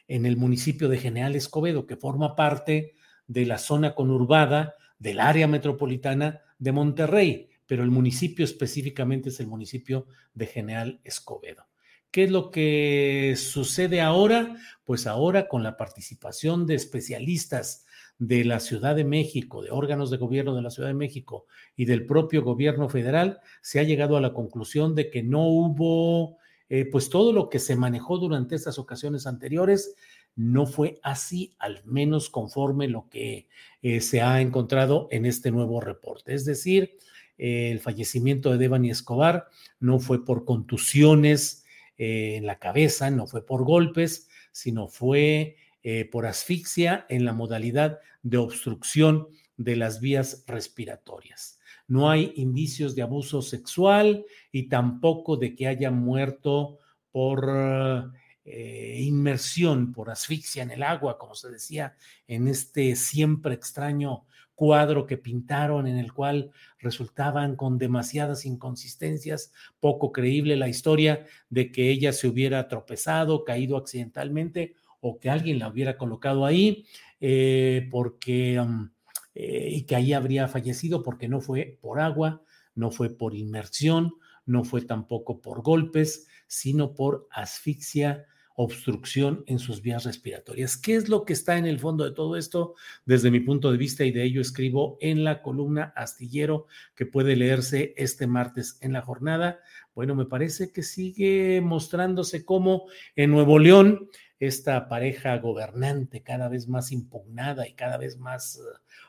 en 0.10 0.26
el 0.26 0.36
municipio 0.36 0.90
de 0.90 0.98
General 0.98 1.34
Escobedo, 1.34 1.88
que 1.88 1.96
forma 1.96 2.36
parte 2.36 2.96
de 3.28 3.46
la 3.46 3.58
zona 3.58 3.96
conurbada 3.96 4.76
del 5.00 5.20
área 5.20 5.48
metropolitana 5.48 6.42
de 6.60 6.72
Monterrey, 6.72 7.50
pero 7.66 7.84
el 7.84 7.92
municipio 7.92 8.46
específicamente 8.46 9.30
es 9.30 9.40
el 9.40 9.48
municipio 9.48 10.08
de 10.34 10.46
General 10.46 11.00
Escobedo. 11.04 11.66
¿Qué 12.12 12.26
es 12.26 12.32
lo 12.32 12.52
que 12.52 13.36
sucede 13.38 14.02
ahora? 14.02 14.58
Pues 14.84 15.08
ahora 15.08 15.48
con 15.48 15.64
la 15.64 15.78
participación 15.78 16.68
de 16.68 16.76
especialistas 16.76 17.86
de 18.20 18.44
la 18.44 18.60
Ciudad 18.60 18.96
de 18.96 19.06
México, 19.06 19.64
de 19.64 19.72
órganos 19.72 20.12
de 20.12 20.18
gobierno 20.18 20.54
de 20.54 20.62
la 20.62 20.70
Ciudad 20.70 20.90
de 20.90 20.94
México 20.94 21.48
y 21.76 21.86
del 21.86 22.06
propio 22.06 22.44
gobierno 22.44 22.90
federal, 22.90 23.40
se 23.62 23.80
ha 23.80 23.84
llegado 23.84 24.18
a 24.18 24.22
la 24.22 24.34
conclusión 24.34 24.94
de 24.94 25.10
que 25.10 25.24
no 25.24 25.48
hubo, 25.48 26.38
eh, 26.70 26.86
pues 26.86 27.10
todo 27.10 27.32
lo 27.34 27.50
que 27.50 27.58
se 27.58 27.78
manejó 27.78 28.18
durante 28.18 28.56
estas 28.56 28.78
ocasiones 28.78 29.26
anteriores, 29.26 29.96
no 30.36 30.66
fue 30.66 31.00
así, 31.04 31.56
al 31.60 31.82
menos 31.86 32.30
conforme 32.30 32.88
lo 32.88 33.10
que 33.10 33.48
eh, 33.82 34.02
se 34.02 34.22
ha 34.22 34.42
encontrado 34.42 35.08
en 35.12 35.26
este 35.26 35.52
nuevo 35.52 35.82
reporte. 35.82 36.34
Es 36.34 36.46
decir, 36.46 36.98
el 37.38 37.80
fallecimiento 37.80 38.52
de 38.52 38.58
Devani 38.60 38.92
Escobar 38.92 39.48
no 39.80 40.00
fue 40.00 40.24
por 40.24 40.46
contusiones 40.46 41.66
eh, 41.98 42.36
en 42.38 42.46
la 42.46 42.60
cabeza, 42.60 43.10
no 43.10 43.28
fue 43.28 43.46
por 43.46 43.64
golpes, 43.64 44.30
sino 44.52 44.88
fue 44.88 45.58
eh, 45.84 46.06
por 46.06 46.28
asfixia 46.28 47.06
en 47.10 47.26
la 47.26 47.34
modalidad 47.34 48.00
de 48.22 48.38
obstrucción 48.38 49.28
de 49.58 49.76
las 49.76 50.00
vías 50.00 50.44
respiratorias. 50.48 51.60
No 51.88 52.10
hay 52.10 52.32
indicios 52.36 52.96
de 52.96 53.02
abuso 53.02 53.42
sexual 53.42 54.26
y 54.52 54.70
tampoco 54.70 55.38
de 55.38 55.56
que 55.56 55.68
haya 55.68 55.92
muerto 55.92 56.78
por 57.12 58.12
eh, 58.46 58.98
inmersión, 59.00 59.94
por 59.94 60.10
asfixia 60.10 60.64
en 60.64 60.72
el 60.72 60.84
agua, 60.84 61.18
como 61.18 61.36
se 61.36 61.50
decía 61.50 61.96
en 62.28 62.48
este 62.48 62.96
siempre 62.96 63.54
extraño 63.54 64.26
cuadro 64.56 65.08
que 65.08 65.18
pintaron 65.18 65.88
en 65.88 65.98
el 65.98 66.14
cual 66.14 66.52
resultaban 66.80 67.56
con 67.56 67.78
demasiadas 67.78 68.46
inconsistencias, 68.46 69.52
poco 69.80 70.12
creíble 70.12 70.56
la 70.56 70.68
historia 70.68 71.26
de 71.50 71.72
que 71.72 71.90
ella 71.90 72.14
se 72.14 72.28
hubiera 72.28 72.68
tropezado, 72.68 73.44
caído 73.44 73.76
accidentalmente 73.78 74.76
o 75.00 75.20
que 75.20 75.30
alguien 75.30 75.58
la 75.58 75.68
hubiera 75.68 75.98
colocado 75.98 76.46
ahí 76.46 76.86
eh, 77.20 77.88
porque 77.90 78.60
um, 78.60 78.90
eh, 79.34 79.70
y 79.72 79.84
que 79.84 79.96
ahí 79.96 80.14
habría 80.14 80.48
fallecido 80.48 81.04
porque 81.04 81.28
no 81.28 81.40
fue 81.40 81.78
por 81.82 82.00
agua, 82.00 82.42
no 82.76 82.92
fue 82.92 83.10
por 83.10 83.34
inmersión, 83.34 84.14
no 84.52 84.64
fue 84.64 84.82
tampoco 84.82 85.42
por 85.42 85.62
golpes, 85.62 86.28
sino 86.48 86.94
por 86.94 87.28
asfixia 87.32 88.26
obstrucción 88.56 89.44
en 89.48 89.60
sus 89.60 89.82
vías 89.82 90.04
respiratorias. 90.04 90.78
¿Qué 90.78 90.96
es 90.96 91.10
lo 91.10 91.26
que 91.26 91.34
está 91.34 91.58
en 91.58 91.66
el 91.66 91.80
fondo 91.80 92.04
de 92.04 92.12
todo 92.12 92.36
esto? 92.36 92.76
Desde 93.06 93.32
mi 93.32 93.40
punto 93.40 93.72
de 93.72 93.78
vista, 93.78 94.04
y 94.04 94.12
de 94.12 94.24
ello 94.24 94.42
escribo 94.42 94.98
en 95.00 95.24
la 95.24 95.42
columna 95.42 95.94
astillero 95.96 96.68
que 96.96 97.06
puede 97.06 97.36
leerse 97.36 97.94
este 97.98 98.28
martes 98.28 98.78
en 98.82 98.94
la 98.94 99.02
jornada. 99.02 99.60
Bueno, 99.96 100.16
me 100.16 100.26
parece 100.26 100.72
que 100.72 100.84
sigue 100.84 101.62
mostrándose 101.62 102.46
como 102.46 102.86
en 103.16 103.32
Nuevo 103.32 103.58
León 103.58 104.10
esta 104.42 104.90
pareja 104.90 105.38
gobernante 105.38 106.24
cada 106.24 106.50
vez 106.50 106.68
más 106.68 106.92
impugnada 106.92 107.68
y 107.68 107.74
cada 107.74 107.98
vez 107.98 108.18
más 108.18 108.56
eh, 108.56 108.62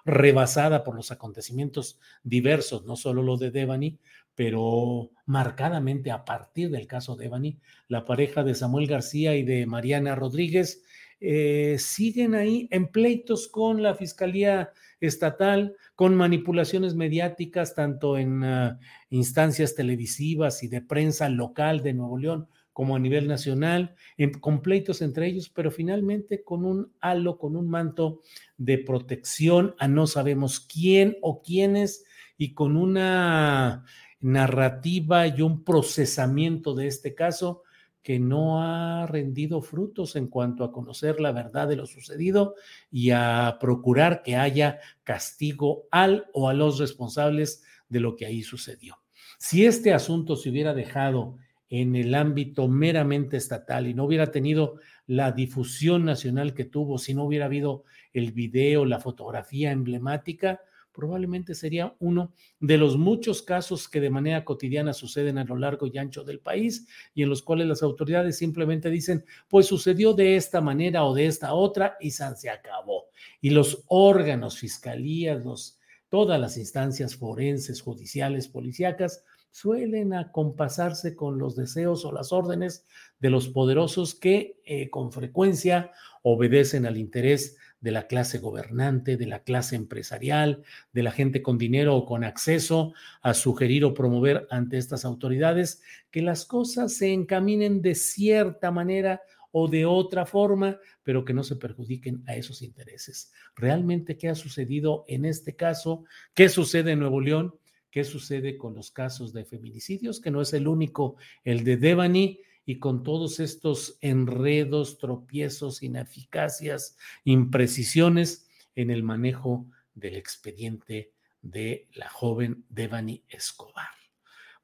rebasada 0.05 0.85
por 0.85 0.95
los 0.95 1.11
acontecimientos 1.11 1.99
diversos, 2.23 2.85
no 2.85 2.97
solo 2.97 3.23
lo 3.23 3.39
de 3.39 3.51
Devani, 3.51 3.99
pero 4.35 5.11
marcadamente 5.27 6.11
a 6.11 6.25
partir 6.25 6.71
del 6.71 6.87
caso 6.87 7.17
de 7.17 7.25
Devani, 7.25 7.59
la 7.89 8.05
pareja 8.05 8.43
de 8.45 8.55
Samuel 8.55 8.87
García 8.87 9.37
y 9.37 9.43
de 9.43 9.67
Mariana 9.67 10.15
Rodríguez 10.15 10.83
eh, 11.21 11.77
siguen 11.79 12.35
ahí 12.35 12.69
en 12.71 12.89
pleitos 12.89 13.47
con 13.47 13.83
la 13.83 13.95
Fiscalía 13.95 14.73
Estatal, 15.01 15.77
con 15.95 16.17
manipulaciones 16.17 16.95
mediáticas, 16.95 17.75
tanto 17.75 18.19
en 18.19 18.43
ah, 18.43 18.79
instancias 19.11 19.75
televisivas 19.75 20.63
y 20.63 20.69
de 20.69 20.81
prensa 20.81 21.29
local 21.29 21.83
de 21.83 21.93
Nuevo 21.93 22.19
León 22.19 22.49
como 22.73 22.97
a 22.97 22.99
nivel 22.99 23.29
nacional, 23.29 23.95
en, 24.17 24.33
con 24.33 24.63
pleitos 24.63 25.03
entre 25.03 25.27
ellos, 25.27 25.49
pero 25.49 25.71
finalmente 25.71 26.43
con 26.43 26.65
un 26.65 26.93
halo, 27.01 27.39
con 27.39 27.55
un 27.55 27.69
manto 27.69 28.23
de 28.57 28.79
protección 28.79 29.75
a 29.79 29.89
no 29.89 30.07
sabemos 30.07 30.61
quién 30.61 31.19
o 31.21 31.43
quiénes 31.43 32.05
y 32.37 32.55
con 32.55 32.77
una 32.77 33.85
narrativa 34.23 35.27
y 35.27 35.43
un 35.43 35.65
procesamiento 35.65 36.75
de 36.75 36.87
este 36.87 37.15
caso 37.15 37.63
que 38.03 38.19
no 38.19 38.63
ha 38.63 39.07
rendido 39.07 39.63
frutos 39.63 40.17
en 40.17 40.27
cuanto 40.27 40.65
a 40.65 40.73
conocer 40.73 41.21
la 41.21 41.33
verdad 41.33 41.69
de 41.69 41.77
lo 41.77 41.87
sucedido 41.87 42.55
y 42.91 43.11
a 43.11 43.59
procurar 43.61 44.23
que 44.23 44.37
haya 44.37 44.81
castigo 45.05 45.85
al 45.91 46.27
o 46.33 46.49
a 46.49 46.55
los 46.55 46.79
responsables 46.79 47.63
de 47.89 48.01
lo 48.01 48.17
que 48.17 48.27
ahí 48.27 48.43
sucedió. 48.43 48.99
Si 49.39 49.67
este 49.67 49.93
asunto 49.93 50.37
se 50.37 50.51
hubiera 50.51 50.75
dejado 50.75 51.37
en 51.69 51.97
el 51.97 52.15
ámbito 52.15 52.69
meramente 52.69 53.37
estatal 53.37 53.87
y 53.87 53.95
no 53.95 54.05
hubiera 54.05 54.31
tenido 54.31 54.79
la 55.07 55.33
difusión 55.33 56.05
nacional 56.05 56.55
que 56.55 56.65
tuvo, 56.65 56.99
si 56.99 57.15
no 57.15 57.25
hubiera 57.25 57.47
habido 57.47 57.85
el 58.13 58.33
video, 58.33 58.85
la 58.85 59.01
fotografía 59.01 59.73
emblemática, 59.73 60.61
probablemente 60.93 61.55
sería 61.55 61.95
uno 61.99 62.33
de 62.61 62.79
los 62.79 62.97
muchos 62.97 63.43
casos 63.43 63.89
que 63.89 64.01
de 64.01 64.11
manera 64.11 64.45
cotidiana 64.45 64.93
suceden 64.93 65.39
a 65.39 65.45
lo 65.45 65.57
largo 65.57 65.87
y 65.87 65.99
ancho 65.99 66.25
del 66.25 66.41
país 66.41 66.87
y 67.15 67.23
en 67.23 67.29
los 67.29 67.43
cuales 67.43 67.67
las 67.67 67.83
autoridades 67.83 68.39
simplemente 68.39 68.91
dicen, 68.91 69.25
pues 69.49 69.67
sucedió 69.67 70.13
de 70.13 70.37
esta 70.37 70.61
manera 70.61 71.05
o 71.05 71.15
de 71.15 71.27
esta 71.27 71.55
otra 71.55 71.97
y 72.01 72.11
se 72.11 72.51
acabó. 72.51 73.07
Y 73.41 73.51
los 73.51 73.85
órganos, 73.89 74.59
fiscalías, 74.59 75.45
los, 75.45 75.79
todas 76.09 76.41
las 76.41 76.57
instancias 76.57 77.17
forenses, 77.17 77.81
judiciales, 77.81 78.49
policíacas, 78.49 79.25
suelen 79.51 80.15
acompasarse 80.15 81.15
con 81.15 81.39
los 81.39 81.57
deseos 81.57 82.05
o 82.05 82.13
las 82.13 82.33
órdenes 82.33 82.87
de 83.21 83.31
los 83.31 83.49
poderosos 83.49 84.15
que 84.15 84.61
eh, 84.65 84.89
con 84.91 85.13
frecuencia 85.13 85.93
obedecen 86.23 86.87
al 86.87 86.97
interés 86.97 87.57
de 87.83 87.91
la 87.91 88.07
clase 88.07 88.39
gobernante, 88.39 89.19
de 89.19 89.27
la 89.27 89.43
clase 89.43 89.77
empresarial, 89.77 90.63
de 90.93 91.03
la 91.03 91.11
gente 91.11 91.43
con 91.43 91.59
dinero 91.59 91.97
o 91.97 92.07
con 92.07 92.25
acceso 92.25 92.95
a 93.21 93.35
sugerir 93.35 93.85
o 93.85 93.93
promover 93.93 94.47
ante 94.51 94.79
estas 94.79 95.05
autoridades 95.05 95.83
que 96.11 96.23
las 96.23 96.47
cosas 96.47 96.95
se 96.95 97.13
encaminen 97.13 97.83
de 97.83 97.95
cierta 97.95 98.71
manera 98.71 99.21
o 99.51 99.69
de 99.69 99.85
otra 99.85 100.25
forma, 100.25 100.79
pero 101.03 101.25
que 101.25 101.35
no 101.35 101.43
se 101.43 101.57
perjudiquen 101.57 102.23
a 102.27 102.37
esos 102.37 102.63
intereses. 102.63 103.33
¿Realmente 103.55 104.17
qué 104.17 104.29
ha 104.29 104.35
sucedido 104.35 105.05
en 105.09 105.25
este 105.25 105.57
caso? 105.57 106.05
¿Qué 106.33 106.49
sucede 106.49 106.93
en 106.93 107.01
Nuevo 107.01 107.21
León? 107.21 107.55
¿Qué 107.91 108.05
sucede 108.05 108.57
con 108.57 108.75
los 108.75 108.91
casos 108.91 109.35
de 109.35 109.45
feminicidios? 109.45 110.21
Que 110.21 110.31
no 110.31 110.41
es 110.41 110.55
el 110.55 110.67
único, 110.67 111.17
el 111.45 111.65
de 111.65 111.77
Devani 111.77 112.41
y 112.65 112.79
con 112.79 113.03
todos 113.03 113.41
estos 113.41 113.99
enredos, 114.01 114.99
tropiezos, 114.99 115.83
ineficacias, 115.83 116.97
imprecisiones 117.25 118.47
en 118.75 118.91
el 118.91 119.03
manejo 119.03 119.67
del 119.95 120.17
expediente 120.17 121.13
de 121.41 121.89
la 121.95 122.09
joven 122.09 122.65
Devani 122.69 123.25
Escobar. 123.29 123.89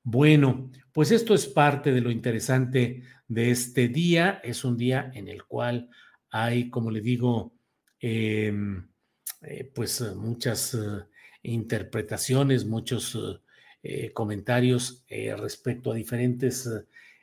Bueno, 0.02 0.70
pues 0.92 1.10
esto 1.10 1.34
es 1.34 1.46
parte 1.46 1.92
de 1.92 2.00
lo 2.00 2.10
interesante 2.10 3.02
de 3.26 3.50
este 3.50 3.88
día. 3.88 4.40
Es 4.42 4.64
un 4.64 4.76
día 4.76 5.10
en 5.14 5.28
el 5.28 5.44
cual 5.44 5.90
hay, 6.30 6.70
como 6.70 6.90
le 6.90 7.00
digo, 7.00 7.52
em, 8.00 8.88
eh, 9.42 9.70
pues 9.74 10.00
muchas 10.16 10.74
eh, 10.74 10.78
interpretaciones, 11.42 12.64
muchos 12.64 13.18
eh, 13.82 14.12
comentarios 14.12 15.04
respecto 15.36 15.92
a 15.92 15.94
diferentes 15.94 16.68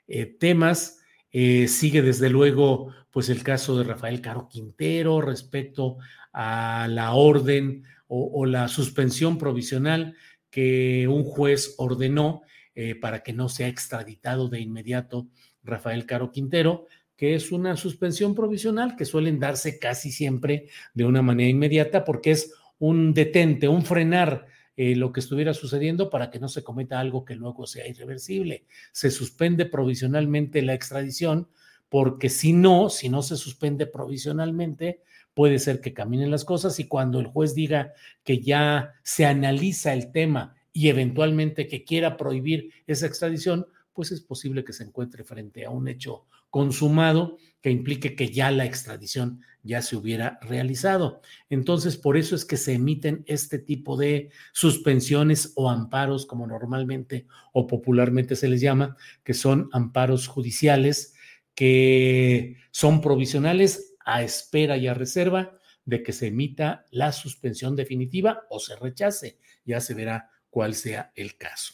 eh, 0.07 0.25
temas. 0.25 0.99
Eh, 1.31 1.67
sigue 1.67 2.01
desde 2.01 2.29
luego 2.29 2.93
pues 3.11 3.29
el 3.29 3.43
caso 3.43 3.77
de 3.77 3.83
Rafael 3.83 4.21
Caro 4.21 4.47
Quintero 4.49 5.21
respecto 5.21 5.97
a 6.33 6.87
la 6.89 7.13
orden 7.13 7.83
o, 8.07 8.45
la 8.45 8.67
suspensión 8.67 9.37
provisional 9.37 10.15
que 10.49 11.07
un 11.07 11.23
juez 11.23 11.75
ordenó 11.77 12.41
eh, 12.75 12.95
para 12.95 13.23
que 13.23 13.33
no 13.33 13.49
sea 13.49 13.67
extraditado 13.67 14.47
de 14.47 14.59
inmediato 14.59 15.27
Rafael 15.63 16.05
Caro 16.05 16.31
Quintero, 16.31 16.87
que 17.15 17.35
es 17.35 17.51
una 17.51 17.77
suspensión 17.77 18.35
provisional 18.35 18.95
que 18.95 19.05
suelen 19.05 19.39
darse 19.39 19.79
casi 19.79 20.11
siempre 20.11 20.67
de 20.93 21.05
una 21.05 21.21
manera 21.21 21.49
inmediata 21.49 22.03
porque 22.03 22.31
es 22.31 22.53
un 22.79 23.13
detente, 23.13 23.67
un 23.67 23.83
frenar 23.85 24.45
eh, 24.77 24.95
lo 24.95 25.13
que 25.13 25.21
estuviera 25.21 25.53
sucediendo 25.53 26.09
para 26.09 26.29
que 26.31 26.39
no 26.39 26.49
se 26.49 26.63
cometa 26.63 26.99
algo 26.99 27.23
que 27.25 27.35
luego 27.35 27.65
sea 27.65 27.87
irreversible. 27.87 28.65
Se 28.91 29.11
suspende 29.11 29.65
provisionalmente 29.65 30.61
la 30.61 30.73
extradición 30.73 31.47
porque 31.89 32.29
si 32.29 32.51
no, 32.51 32.89
si 32.89 33.09
no 33.09 33.21
se 33.21 33.37
suspende 33.37 33.85
provisionalmente, 33.85 35.01
puede 35.33 35.59
ser 35.59 35.81
que 35.81 35.93
caminen 35.93 36.31
las 36.31 36.45
cosas 36.45 36.79
y 36.79 36.87
cuando 36.87 37.19
el 37.19 37.27
juez 37.27 37.55
diga 37.55 37.93
que 38.23 38.39
ya 38.39 38.95
se 39.03 39.25
analiza 39.25 39.93
el 39.93 40.11
tema 40.11 40.55
y 40.73 40.89
eventualmente 40.89 41.67
que 41.67 41.83
quiera 41.83 42.17
prohibir 42.17 42.71
esa 42.87 43.05
extradición, 43.05 43.67
pues 43.93 44.11
es 44.11 44.19
posible 44.19 44.65
que 44.65 44.73
se 44.73 44.83
encuentre 44.83 45.23
frente 45.23 45.65
a 45.65 45.69
un 45.69 45.87
hecho 45.87 46.25
consumado 46.55 47.37
que 47.59 47.69
implique 47.69 48.15
que 48.15 48.29
ya 48.29 48.49
la 48.49 48.63
extradición 48.63 49.41
ya 49.61 49.81
se 49.81 49.97
hubiera 49.97 50.39
realizado. 50.41 51.19
Entonces, 51.49 51.97
por 51.97 52.15
eso 52.15 52.33
es 52.33 52.45
que 52.45 52.55
se 52.55 52.75
emiten 52.75 53.25
este 53.27 53.59
tipo 53.59 53.97
de 53.97 54.29
suspensiones 54.53 55.51
o 55.57 55.69
amparos, 55.69 56.25
como 56.25 56.47
normalmente 56.47 57.27
o 57.51 57.67
popularmente 57.67 58.37
se 58.37 58.47
les 58.47 58.61
llama, 58.61 58.95
que 59.25 59.33
son 59.33 59.67
amparos 59.73 60.29
judiciales 60.29 61.13
que 61.55 62.55
son 62.71 63.01
provisionales 63.01 63.93
a 64.05 64.23
espera 64.23 64.77
y 64.77 64.87
a 64.87 64.93
reserva 64.93 65.59
de 65.83 66.03
que 66.03 66.13
se 66.13 66.27
emita 66.27 66.85
la 66.89 67.11
suspensión 67.11 67.75
definitiva 67.75 68.43
o 68.49 68.61
se 68.61 68.77
rechace. 68.77 69.39
Ya 69.65 69.81
se 69.81 69.93
verá 69.93 70.29
cuál 70.49 70.73
sea 70.73 71.11
el 71.15 71.35
caso. 71.35 71.73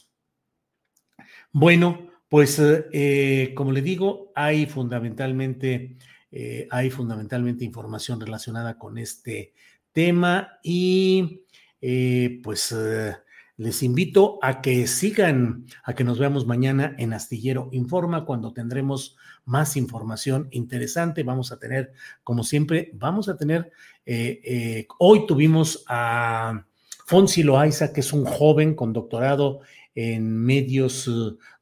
Bueno, 1.51 2.10
pues 2.31 2.61
eh, 2.63 3.51
como 3.57 3.73
le 3.73 3.81
digo, 3.81 4.31
hay 4.35 4.65
fundamentalmente 4.65 5.97
eh, 6.31 6.65
hay 6.71 6.89
fundamentalmente 6.89 7.65
información 7.65 8.21
relacionada 8.21 8.77
con 8.77 8.97
este 8.97 9.53
tema 9.91 10.57
y 10.63 11.41
eh, 11.81 12.39
pues 12.41 12.73
les 13.57 13.83
invito 13.83 14.39
a 14.41 14.61
que 14.61 14.87
sigan, 14.87 15.65
a 15.83 15.93
que 15.93 16.05
nos 16.05 16.19
veamos 16.19 16.47
mañana 16.47 16.95
en 16.97 17.11
Astillero 17.11 17.67
Informa 17.73 18.23
cuando 18.23 18.53
tendremos 18.53 19.17
más 19.43 19.75
información 19.75 20.47
interesante. 20.51 21.23
Vamos 21.23 21.51
a 21.51 21.59
tener, 21.59 21.91
como 22.23 22.45
siempre, 22.45 22.91
vamos 22.93 23.27
a 23.27 23.35
tener, 23.35 23.73
hoy 24.99 25.27
tuvimos 25.27 25.83
a 25.89 26.65
Fonsi 27.07 27.43
Loaiza, 27.43 27.91
que 27.91 27.99
es 27.99 28.13
un 28.13 28.23
joven 28.23 28.73
con 28.73 28.93
doctorado 28.93 29.59
en 29.95 30.35
medios, 30.37 31.09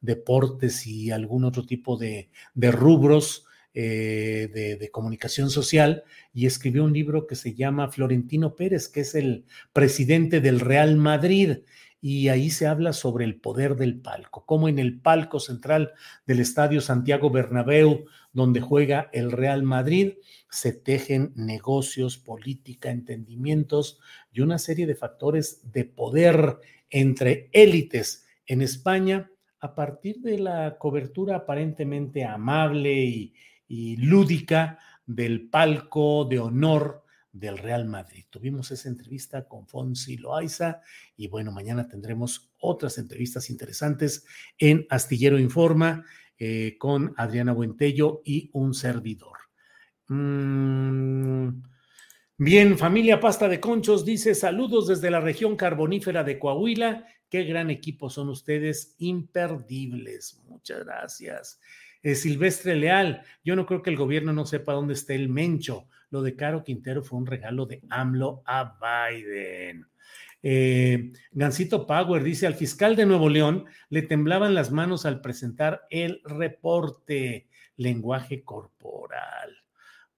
deportes 0.01 0.85
y 0.87 1.11
algún 1.11 1.43
otro 1.45 1.65
tipo 1.65 1.97
de, 1.97 2.29
de 2.53 2.71
rubros 2.71 3.45
eh, 3.75 4.49
de, 4.79 4.89
comunicación 4.89 5.51
social 5.51 6.03
y 6.33 6.47
escribió 6.47 6.83
un 6.83 6.91
libro 6.91 7.27
que 7.27 7.35
se 7.35 7.53
llama 7.53 7.91
Florentino 7.91 8.55
Pérez, 8.55 8.89
que 8.89 9.01
es 9.01 9.13
el 9.13 9.45
presidente 9.73 10.41
del 10.41 10.59
Real 10.59 10.97
Madrid. 10.97 11.59
Y 12.01 12.29
ahí 12.29 12.49
se 12.49 12.65
habla 12.65 12.93
sobre 12.93 13.25
el 13.25 13.39
poder 13.41 13.75
del 13.75 13.99
palco, 13.99 14.45
como 14.45 14.69
en 14.69 14.79
el 14.79 15.01
palco 15.01 15.39
central 15.39 15.93
del 16.25 16.39
Estadio 16.39 16.79
Santiago 16.79 17.29
Bernabéu, 17.29 18.05
donde 18.31 18.61
juega 18.61 19.09
el 19.11 19.31
Real 19.31 19.63
Madrid, 19.63 20.13
se 20.49 20.71
tejen 20.71 21.33
negocios, 21.35 22.17
política, 22.17 22.89
entendimientos 22.89 23.99
y 24.31 24.41
una 24.41 24.59
serie 24.59 24.87
de 24.87 24.95
factores 24.95 25.71
de 25.71 25.85
poder 25.85 26.57
entre 26.89 27.49
élites 27.51 28.27
en 28.45 28.61
España 28.61 29.29
a 29.59 29.75
partir 29.75 30.21
de 30.21 30.39
la 30.39 30.77
cobertura 30.77 31.35
aparentemente 31.35 32.23
amable 32.23 32.93
y, 32.93 33.33
y 33.67 33.97
lúdica 33.97 34.79
del 35.05 35.49
palco 35.49 36.25
de 36.25 36.39
honor 36.39 37.03
del 37.31 37.57
Real 37.57 37.85
Madrid. 37.85 38.25
Tuvimos 38.29 38.71
esa 38.71 38.89
entrevista 38.89 39.47
con 39.47 39.67
Fonsi 39.67 40.17
Loaiza 40.17 40.81
y 41.15 41.27
bueno, 41.27 41.51
mañana 41.51 41.87
tendremos 41.87 42.51
otras 42.59 42.97
entrevistas 42.97 43.49
interesantes 43.49 44.25
en 44.57 44.85
Astillero 44.89 45.39
Informa 45.39 46.05
eh, 46.37 46.75
con 46.77 47.13
Adriana 47.17 47.53
Buentello 47.53 48.21
y 48.25 48.49
un 48.53 48.73
servidor. 48.73 49.37
Mm, 50.07 51.49
bien, 52.37 52.77
familia 52.77 53.19
Pasta 53.19 53.47
de 53.47 53.59
Conchos 53.59 54.05
dice 54.05 54.33
saludos 54.33 54.87
desde 54.87 55.11
la 55.11 55.19
región 55.19 55.55
carbonífera 55.55 56.23
de 56.23 56.39
Coahuila. 56.39 57.05
Qué 57.29 57.43
gran 57.43 57.69
equipo 57.69 58.09
son 58.09 58.29
ustedes, 58.29 58.95
imperdibles. 58.97 60.41
Muchas 60.47 60.83
gracias. 60.83 61.59
Eh, 62.01 62.15
Silvestre 62.15 62.75
Leal, 62.75 63.23
yo 63.43 63.55
no 63.55 63.65
creo 63.65 63.81
que 63.81 63.89
el 63.89 63.97
gobierno 63.97 64.33
no 64.33 64.45
sepa 64.45 64.73
dónde 64.73 64.93
está 64.93 65.13
el 65.13 65.29
mencho. 65.29 65.87
Lo 66.09 66.21
de 66.21 66.35
Caro 66.35 66.63
Quintero 66.63 67.03
fue 67.03 67.19
un 67.19 67.25
regalo 67.25 67.65
de 67.65 67.81
AMLO 67.89 68.41
a 68.45 68.77
Biden. 69.11 69.85
Eh, 70.41 71.11
Gancito 71.31 71.85
Power 71.85 72.23
dice, 72.23 72.47
al 72.47 72.55
fiscal 72.55 72.95
de 72.95 73.05
Nuevo 73.05 73.29
León 73.29 73.65
le 73.89 74.01
temblaban 74.01 74.53
las 74.53 74.71
manos 74.71 75.05
al 75.05 75.21
presentar 75.21 75.85
el 75.89 76.21
reporte, 76.23 77.49
lenguaje 77.75 78.43
corporal. 78.43 79.57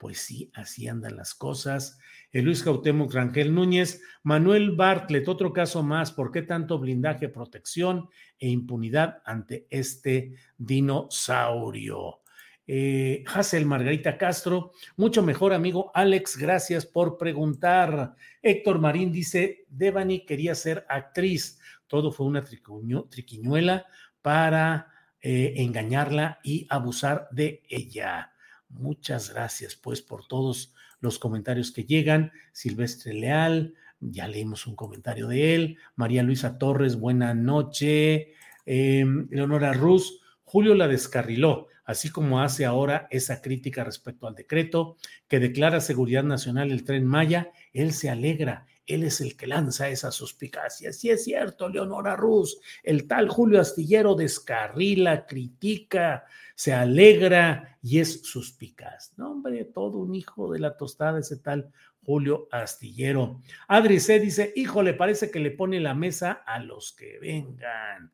Pues 0.01 0.17
sí, 0.17 0.49
así 0.55 0.87
andan 0.87 1.15
las 1.15 1.35
cosas. 1.35 1.99
Luis 2.33 2.63
Cautemo 2.63 3.07
Rangel 3.07 3.53
Núñez, 3.53 4.01
Manuel 4.23 4.71
Bartlett, 4.71 5.27
otro 5.27 5.53
caso 5.53 5.83
más, 5.83 6.11
¿por 6.11 6.31
qué 6.31 6.41
tanto 6.41 6.79
blindaje, 6.79 7.29
protección 7.29 8.09
e 8.39 8.49
impunidad 8.49 9.21
ante 9.25 9.67
este 9.69 10.33
dinosaurio? 10.57 12.21
Eh, 12.65 13.23
Hazel 13.31 13.67
Margarita 13.67 14.17
Castro, 14.17 14.71
mucho 14.95 15.21
mejor 15.21 15.53
amigo 15.53 15.91
Alex, 15.93 16.35
gracias 16.35 16.87
por 16.87 17.15
preguntar. 17.15 18.15
Héctor 18.41 18.79
Marín 18.79 19.11
dice, 19.11 19.67
Devani 19.69 20.25
quería 20.25 20.55
ser 20.55 20.83
actriz, 20.89 21.59
todo 21.85 22.11
fue 22.11 22.25
una 22.25 22.43
triquiñuela 22.43 23.85
para 24.23 24.87
eh, 25.21 25.53
engañarla 25.57 26.39
y 26.41 26.65
abusar 26.71 27.27
de 27.29 27.61
ella. 27.69 28.31
Muchas 28.73 29.31
gracias 29.31 29.75
pues 29.75 30.01
por 30.01 30.27
todos 30.27 30.73
los 30.99 31.19
comentarios 31.19 31.71
que 31.71 31.83
llegan. 31.83 32.31
Silvestre 32.51 33.13
Leal, 33.13 33.73
ya 33.99 34.27
leímos 34.27 34.67
un 34.67 34.75
comentario 34.75 35.27
de 35.27 35.55
él. 35.55 35.77
María 35.95 36.23
Luisa 36.23 36.57
Torres, 36.57 36.99
buena 36.99 37.33
noche. 37.33 38.33
Em, 38.65 39.27
Leonora 39.29 39.73
Ruz, 39.73 40.21
Julio 40.43 40.75
la 40.75 40.87
descarriló, 40.87 41.67
así 41.85 42.09
como 42.09 42.41
hace 42.41 42.65
ahora 42.65 43.07
esa 43.09 43.41
crítica 43.41 43.83
respecto 43.83 44.27
al 44.27 44.35
decreto 44.35 44.97
que 45.27 45.39
declara 45.39 45.81
seguridad 45.81 46.23
nacional 46.23 46.71
el 46.71 46.83
tren 46.83 47.05
Maya, 47.05 47.51
él 47.73 47.93
se 47.93 48.09
alegra, 48.09 48.67
él 48.85 49.03
es 49.03 49.21
el 49.21 49.37
que 49.37 49.47
lanza 49.47 49.89
esa 49.89 50.11
suspicacia. 50.11 50.91
Sí 50.93 51.09
es 51.09 51.23
cierto, 51.23 51.69
Leonora 51.69 52.15
Ruz, 52.15 52.59
el 52.83 53.07
tal 53.07 53.29
Julio 53.29 53.61
Astillero 53.61 54.15
descarrila, 54.15 55.25
critica, 55.25 56.25
se 56.55 56.73
alegra 56.73 57.77
y 57.81 57.99
es 57.99 58.21
suspicaz. 58.21 59.13
No, 59.17 59.31
hombre, 59.31 59.65
todo 59.65 59.99
un 59.99 60.15
hijo 60.15 60.51
de 60.51 60.59
la 60.59 60.77
tostada 60.77 61.19
ese 61.19 61.37
tal 61.37 61.71
Julio 62.03 62.47
Astillero. 62.51 63.41
Adri 63.67 63.99
C 63.99 64.19
dice, 64.19 64.51
hijo, 64.55 64.81
le 64.81 64.93
parece 64.93 65.29
que 65.29 65.39
le 65.39 65.51
pone 65.51 65.79
la 65.79 65.93
mesa 65.93 66.43
a 66.45 66.59
los 66.59 66.93
que 66.93 67.19
vengan. 67.19 68.11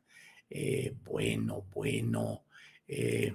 Eh, 0.50 0.94
bueno, 1.04 1.66
bueno. 1.72 2.44
Eh, 2.86 3.34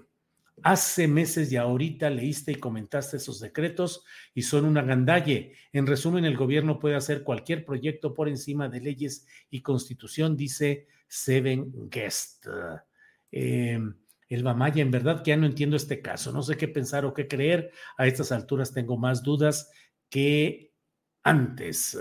hace 0.62 1.08
meses 1.08 1.52
y 1.52 1.58
ahorita 1.58 2.10
leíste 2.10 2.52
y 2.52 2.56
comentaste 2.56 3.18
esos 3.18 3.40
decretos 3.40 4.04
y 4.34 4.44
son 4.44 4.66
una 4.66 4.82
gandalle. 4.82 5.54
En 5.72 5.88
resumen, 5.88 6.26
el 6.26 6.38
gobierno 6.38 6.80
puede 6.80 6.96
hacer 6.96 7.24
cualquier 7.24 7.66
proyecto 7.66 8.14
por 8.14 8.30
encima 8.30 8.70
de 8.70 8.82
leyes 8.82 9.26
y 9.50 9.62
constitución, 9.62 10.38
dice 10.38 10.88
Seven 11.08 11.90
Guest. 11.90 12.48
Eh, 13.32 13.80
Elba 14.30 14.72
en 14.76 14.92
verdad 14.92 15.22
que 15.24 15.30
ya 15.30 15.38
no 15.38 15.46
entiendo 15.46 15.76
este 15.76 16.02
caso, 16.02 16.32
no 16.32 16.42
sé 16.42 16.58
qué 16.58 16.68
pensar 16.68 17.06
o 17.06 17.14
qué 17.14 17.28
creer. 17.28 17.72
A 17.98 18.08
estas 18.08 18.32
alturas 18.32 18.74
tengo 18.74 18.98
más 18.98 19.22
dudas 19.22 19.72
que 20.10 20.74
antes. 21.24 21.98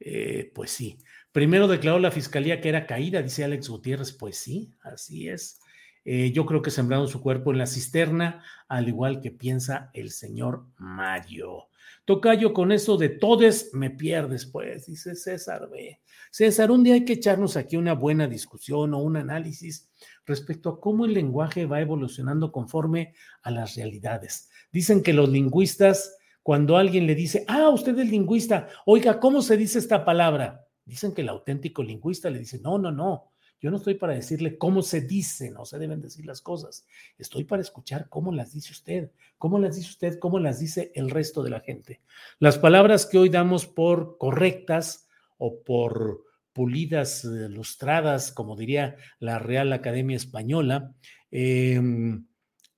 Eh, 0.00 0.50
pues 0.54 0.70
sí. 0.70 0.98
Primero 1.32 1.66
declaró 1.66 1.98
la 1.98 2.10
fiscalía 2.10 2.60
que 2.60 2.68
era 2.68 2.86
caída, 2.86 3.22
dice 3.22 3.44
Alex 3.44 3.68
Gutiérrez. 3.68 4.12
Pues 4.12 4.36
sí, 4.36 4.72
así 4.82 5.28
es. 5.28 5.58
Eh, 6.04 6.32
yo 6.32 6.44
creo 6.44 6.60
que 6.62 6.70
sembraron 6.70 7.08
su 7.08 7.20
cuerpo 7.20 7.50
en 7.52 7.58
la 7.58 7.66
cisterna, 7.66 8.42
al 8.68 8.88
igual 8.88 9.20
que 9.20 9.30
piensa 9.30 9.90
el 9.94 10.10
señor 10.10 10.66
Mario. 10.76 11.68
Tocayo, 12.04 12.52
con 12.52 12.70
eso 12.70 12.98
de 12.98 13.08
todes 13.08 13.70
me 13.72 13.88
pierdes, 13.88 14.44
pues, 14.44 14.86
dice 14.86 15.14
César 15.14 15.70
B. 15.70 16.00
César, 16.30 16.70
un 16.70 16.82
día 16.82 16.94
hay 16.94 17.04
que 17.04 17.14
echarnos 17.14 17.56
aquí 17.56 17.76
una 17.76 17.94
buena 17.94 18.26
discusión 18.26 18.92
o 18.92 18.98
un 18.98 19.16
análisis 19.16 19.90
respecto 20.26 20.68
a 20.68 20.80
cómo 20.80 21.06
el 21.06 21.14
lenguaje 21.14 21.64
va 21.64 21.80
evolucionando 21.80 22.52
conforme 22.52 23.14
a 23.42 23.50
las 23.50 23.76
realidades. 23.76 24.50
Dicen 24.70 25.02
que 25.02 25.14
los 25.14 25.30
lingüistas, 25.30 26.18
cuando 26.42 26.76
alguien 26.76 27.06
le 27.06 27.14
dice, 27.14 27.44
ah, 27.48 27.70
usted 27.70 27.98
es 27.98 28.10
lingüista, 28.10 28.68
oiga, 28.84 29.18
¿cómo 29.18 29.40
se 29.40 29.56
dice 29.56 29.78
esta 29.78 30.04
palabra? 30.04 30.66
Dicen 30.84 31.14
que 31.14 31.22
el 31.22 31.30
auténtico 31.30 31.82
lingüista 31.82 32.28
le 32.28 32.40
dice, 32.40 32.58
no, 32.60 32.76
no, 32.76 32.92
no, 32.92 33.32
yo 33.64 33.70
no 33.70 33.78
estoy 33.78 33.94
para 33.94 34.12
decirle 34.12 34.58
cómo 34.58 34.82
se 34.82 35.00
dice, 35.00 35.50
no 35.50 35.64
se 35.64 35.78
deben 35.78 36.02
decir 36.02 36.26
las 36.26 36.42
cosas. 36.42 36.86
Estoy 37.16 37.44
para 37.44 37.62
escuchar 37.62 38.10
cómo 38.10 38.30
las 38.30 38.52
dice 38.52 38.72
usted, 38.72 39.10
cómo 39.38 39.58
las 39.58 39.76
dice 39.76 39.88
usted, 39.88 40.18
cómo 40.18 40.38
las 40.38 40.60
dice 40.60 40.92
el 40.94 41.08
resto 41.08 41.42
de 41.42 41.48
la 41.48 41.60
gente. 41.60 42.02
Las 42.40 42.58
palabras 42.58 43.06
que 43.06 43.16
hoy 43.16 43.30
damos 43.30 43.64
por 43.66 44.18
correctas 44.18 45.08
o 45.38 45.62
por 45.62 46.24
pulidas, 46.52 47.24
eh, 47.24 47.48
lustradas, 47.48 48.32
como 48.32 48.54
diría 48.54 48.96
la 49.18 49.38
Real 49.38 49.72
Academia 49.72 50.18
Española, 50.18 50.92
em, 51.30 52.26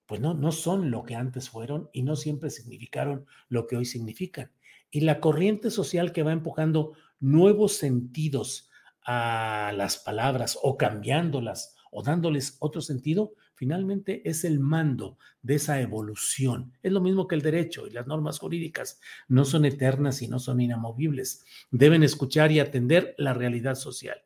pues 0.07 0.21
no, 0.21 0.35
no 0.35 0.53
son 0.53 0.93
lo 0.93 1.03
que 1.03 1.17
antes 1.17 1.51
fueron 1.51 1.91
y 1.93 2.05
no 2.05 2.15
siempre 2.15 2.49
significaron 2.49 3.27
lo 3.49 3.67
que 3.67 3.75
hoy 3.75 3.87
significan. 3.87 4.53
Y 4.93 5.01
la 5.01 5.19
corriente 5.19 5.73
social 5.73 6.13
que 6.13 6.23
va 6.23 6.31
empujando 6.31 6.93
nuevos 7.19 7.73
sentidos 7.73 8.71
a 9.07 9.73
las 9.75 9.99
palabras 9.99 10.59
o 10.61 10.77
cambiándolas 10.77 11.77
o 11.91 12.03
dándoles 12.03 12.57
otro 12.59 12.81
sentido, 12.81 13.35
finalmente 13.55 14.29
es 14.29 14.45
el 14.45 14.59
mando 14.59 15.17
de 15.43 15.55
esa 15.55 15.81
evolución. 15.81 16.73
Es 16.83 16.93
lo 16.93 17.01
mismo 17.01 17.27
que 17.27 17.37
el 17.37 17.43
derecho 17.43 17.87
y 17.87 17.91
las 17.91 18.07
normas 18.07 18.39
jurídicas 18.39 19.01
no 19.29 19.45
son 19.45 19.65
eternas 19.65 20.21
y 20.23 20.29
no 20.29 20.39
son 20.39 20.61
inamovibles. 20.61 21.45
Deben 21.71 22.03
escuchar 22.03 22.53
y 22.53 22.61
atender 22.61 23.15
la 23.17 23.33
realidad 23.33 23.77
social. 23.77 24.23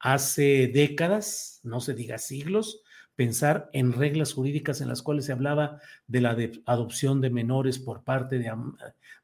Hace 0.00 0.70
décadas, 0.72 1.60
no 1.62 1.80
se 1.80 1.94
diga 1.94 2.18
siglos, 2.18 2.82
pensar 3.16 3.70
en 3.72 3.92
reglas 3.92 4.32
jurídicas 4.32 4.80
en 4.80 4.88
las 4.88 5.02
cuales 5.02 5.26
se 5.26 5.32
hablaba 5.32 5.80
de 6.06 6.20
la 6.20 6.36
adopción 6.66 7.20
de 7.20 7.30
menores 7.30 7.78
por 7.78 8.02
parte 8.02 8.38
de, 8.38 8.52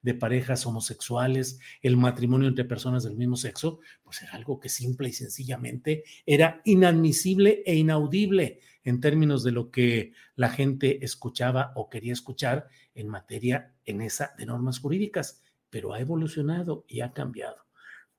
de, 0.03 0.15
parejas 0.15 0.65
homosexuales, 0.67 1.59
el 1.83 1.97
matrimonio 1.97 2.49
entre 2.49 2.65
personas 2.65 3.03
del 3.03 3.17
mismo 3.17 3.37
sexo, 3.37 3.81
pues 4.03 4.23
era 4.23 4.33
algo 4.33 4.61
que 4.61 4.69
simple 4.69 5.09
y 5.09 5.13
sencillamente 5.13 6.05
era 6.25 6.61
inadmisible 6.65 7.63
e 7.67 7.75
inaudible 7.75 8.61
en 8.85 9.01
términos 9.01 9.43
de 9.45 9.53
lo 9.53 9.71
que 9.71 10.13
la 10.37 10.51
gente 10.51 11.05
escuchaba 11.05 11.73
o 11.75 11.91
quería 11.91 12.13
escuchar 12.13 12.69
en 12.95 13.09
materia 13.09 13.75
en 13.85 14.01
esa 14.01 14.35
de 14.39 14.47
normas 14.47 14.79
jurídicas, 14.79 15.43
pero 15.69 15.93
ha 15.93 16.01
evolucionado 16.01 16.85
y 16.89 17.01
ha 17.01 17.13
cambiado. 17.13 17.67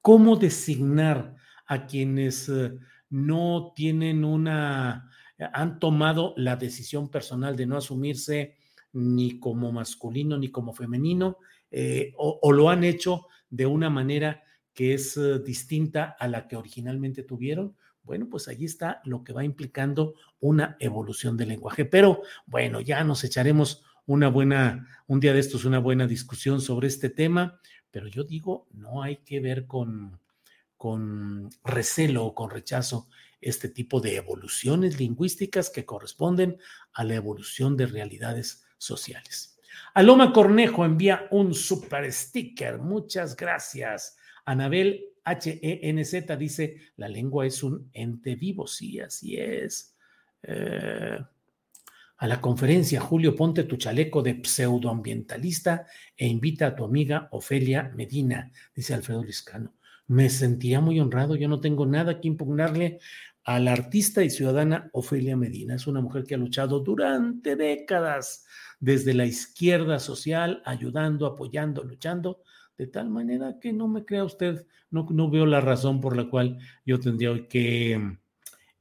¿Cómo 0.01 0.35
designar 0.35 1.35
a 1.65 1.85
quienes 1.85 2.49
eh, 2.49 2.73
no 3.09 3.73
tienen 3.75 4.25
una 4.25 5.09
han 5.53 5.79
tomado 5.79 6.33
la 6.37 6.55
decisión 6.55 7.09
personal 7.09 7.55
de 7.55 7.65
no 7.65 7.77
asumirse 7.77 8.55
ni 8.93 9.39
como 9.39 9.71
masculino 9.71 10.37
ni 10.37 10.49
como 10.49 10.73
femenino, 10.73 11.37
eh, 11.71 12.13
o, 12.17 12.51
lo 12.51 12.69
han 12.69 12.83
hecho 12.83 13.27
de 13.49 13.65
una 13.65 13.89
manera 13.89 14.43
que 14.73 14.93
es 14.93 15.15
eh, 15.17 15.39
distinta 15.39 16.15
a 16.19 16.27
la 16.27 16.47
que 16.47 16.57
originalmente 16.57 17.23
tuvieron, 17.23 17.75
bueno, 18.03 18.27
pues 18.29 18.47
allí 18.47 18.65
está 18.65 19.01
lo 19.05 19.23
que 19.23 19.33
va 19.33 19.43
implicando 19.43 20.15
una 20.39 20.75
evolución 20.79 21.37
del 21.37 21.49
lenguaje. 21.49 21.85
Pero 21.85 22.23
bueno, 22.45 22.81
ya 22.81 23.03
nos 23.03 23.23
echaremos 23.23 23.83
una 24.05 24.27
buena, 24.27 24.87
un 25.07 25.19
día 25.19 25.33
de 25.33 25.39
estos, 25.39 25.65
una 25.65 25.79
buena 25.79 26.07
discusión 26.07 26.61
sobre 26.61 26.87
este 26.87 27.09
tema, 27.09 27.59
pero 27.91 28.07
yo 28.07 28.23
digo, 28.23 28.67
no 28.71 29.03
hay 29.03 29.17
que 29.17 29.39
ver 29.39 29.67
con, 29.67 30.19
con 30.81 31.51
recelo 31.63 32.25
o 32.25 32.33
con 32.33 32.49
rechazo 32.49 33.07
este 33.39 33.69
tipo 33.69 34.01
de 34.01 34.15
evoluciones 34.15 34.99
lingüísticas 34.99 35.69
que 35.69 35.85
corresponden 35.85 36.57
a 36.93 37.03
la 37.03 37.13
evolución 37.13 37.77
de 37.77 37.85
realidades 37.85 38.65
sociales. 38.79 39.59
Aloma 39.93 40.33
Cornejo 40.33 40.83
envía 40.83 41.27
un 41.29 41.53
super 41.53 42.11
sticker. 42.11 42.79
Muchas 42.79 43.35
gracias. 43.35 44.17
Anabel 44.43 45.05
HENZ 45.23 46.35
dice, 46.39 46.77
la 46.95 47.07
lengua 47.07 47.45
es 47.45 47.61
un 47.61 47.87
ente 47.93 48.33
vivo. 48.33 48.65
Sí, 48.65 48.99
así 48.99 49.37
es. 49.37 49.95
Eh, 50.41 51.19
a 52.17 52.27
la 52.27 52.41
conferencia, 52.41 52.99
Julio, 52.99 53.35
ponte 53.35 53.65
tu 53.65 53.77
chaleco 53.77 54.23
de 54.23 54.41
pseudoambientalista 54.41 55.85
e 56.17 56.25
invita 56.25 56.65
a 56.65 56.75
tu 56.75 56.83
amiga 56.85 57.27
Ofelia 57.33 57.91
Medina, 57.95 58.51
dice 58.73 58.95
Alfredo 58.95 59.23
Liscano. 59.23 59.75
Me 60.11 60.29
sentía 60.29 60.81
muy 60.81 60.99
honrado, 60.99 61.37
yo 61.37 61.47
no 61.47 61.61
tengo 61.61 61.85
nada 61.85 62.19
que 62.19 62.27
impugnarle 62.27 62.99
a 63.45 63.59
la 63.59 63.71
artista 63.71 64.21
y 64.25 64.29
ciudadana 64.29 64.89
Ofelia 64.91 65.37
Medina. 65.37 65.75
Es 65.75 65.87
una 65.87 66.01
mujer 66.01 66.25
que 66.25 66.35
ha 66.35 66.37
luchado 66.37 66.81
durante 66.81 67.55
décadas 67.55 68.45
desde 68.81 69.13
la 69.13 69.25
izquierda 69.25 69.99
social, 69.99 70.61
ayudando, 70.65 71.25
apoyando, 71.25 71.85
luchando, 71.85 72.43
de 72.77 72.87
tal 72.87 73.09
manera 73.09 73.57
que 73.61 73.71
no 73.71 73.87
me 73.87 74.03
crea 74.03 74.25
usted, 74.25 74.67
no, 74.89 75.07
no 75.09 75.29
veo 75.29 75.45
la 75.45 75.61
razón 75.61 76.01
por 76.01 76.17
la 76.17 76.29
cual 76.29 76.59
yo 76.85 76.99
tendría 76.99 77.47
que 77.47 78.17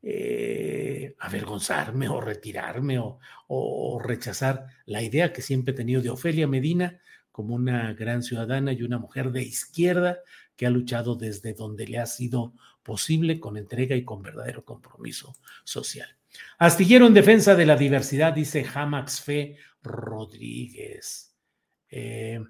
eh, 0.02 1.14
avergonzarme 1.20 2.08
o 2.08 2.20
retirarme 2.20 2.98
o, 2.98 3.20
o 3.46 4.00
rechazar 4.00 4.66
la 4.84 5.00
idea 5.00 5.32
que 5.32 5.42
siempre 5.42 5.74
he 5.74 5.76
tenido 5.76 6.02
de 6.02 6.10
Ofelia 6.10 6.48
Medina 6.48 6.98
como 7.40 7.54
una 7.54 7.94
gran 7.94 8.22
ciudadana 8.22 8.70
y 8.74 8.82
una 8.82 8.98
mujer 8.98 9.32
de 9.32 9.42
izquierda 9.42 10.18
que 10.56 10.66
ha 10.66 10.70
luchado 10.70 11.14
desde 11.14 11.54
donde 11.54 11.86
le 11.86 11.98
ha 11.98 12.04
sido 12.04 12.52
posible 12.82 13.40
con 13.40 13.56
entrega 13.56 13.96
y 13.96 14.04
con 14.04 14.20
verdadero 14.20 14.62
compromiso 14.62 15.34
social. 15.64 16.18
Astillero 16.58 17.06
en 17.06 17.14
defensa 17.14 17.54
de 17.54 17.64
la 17.64 17.76
diversidad, 17.76 18.34
dice 18.34 18.62
Jamax 18.62 19.22
Fe 19.22 19.56
Rodríguez. 19.82 21.34
Eh, 21.88 22.40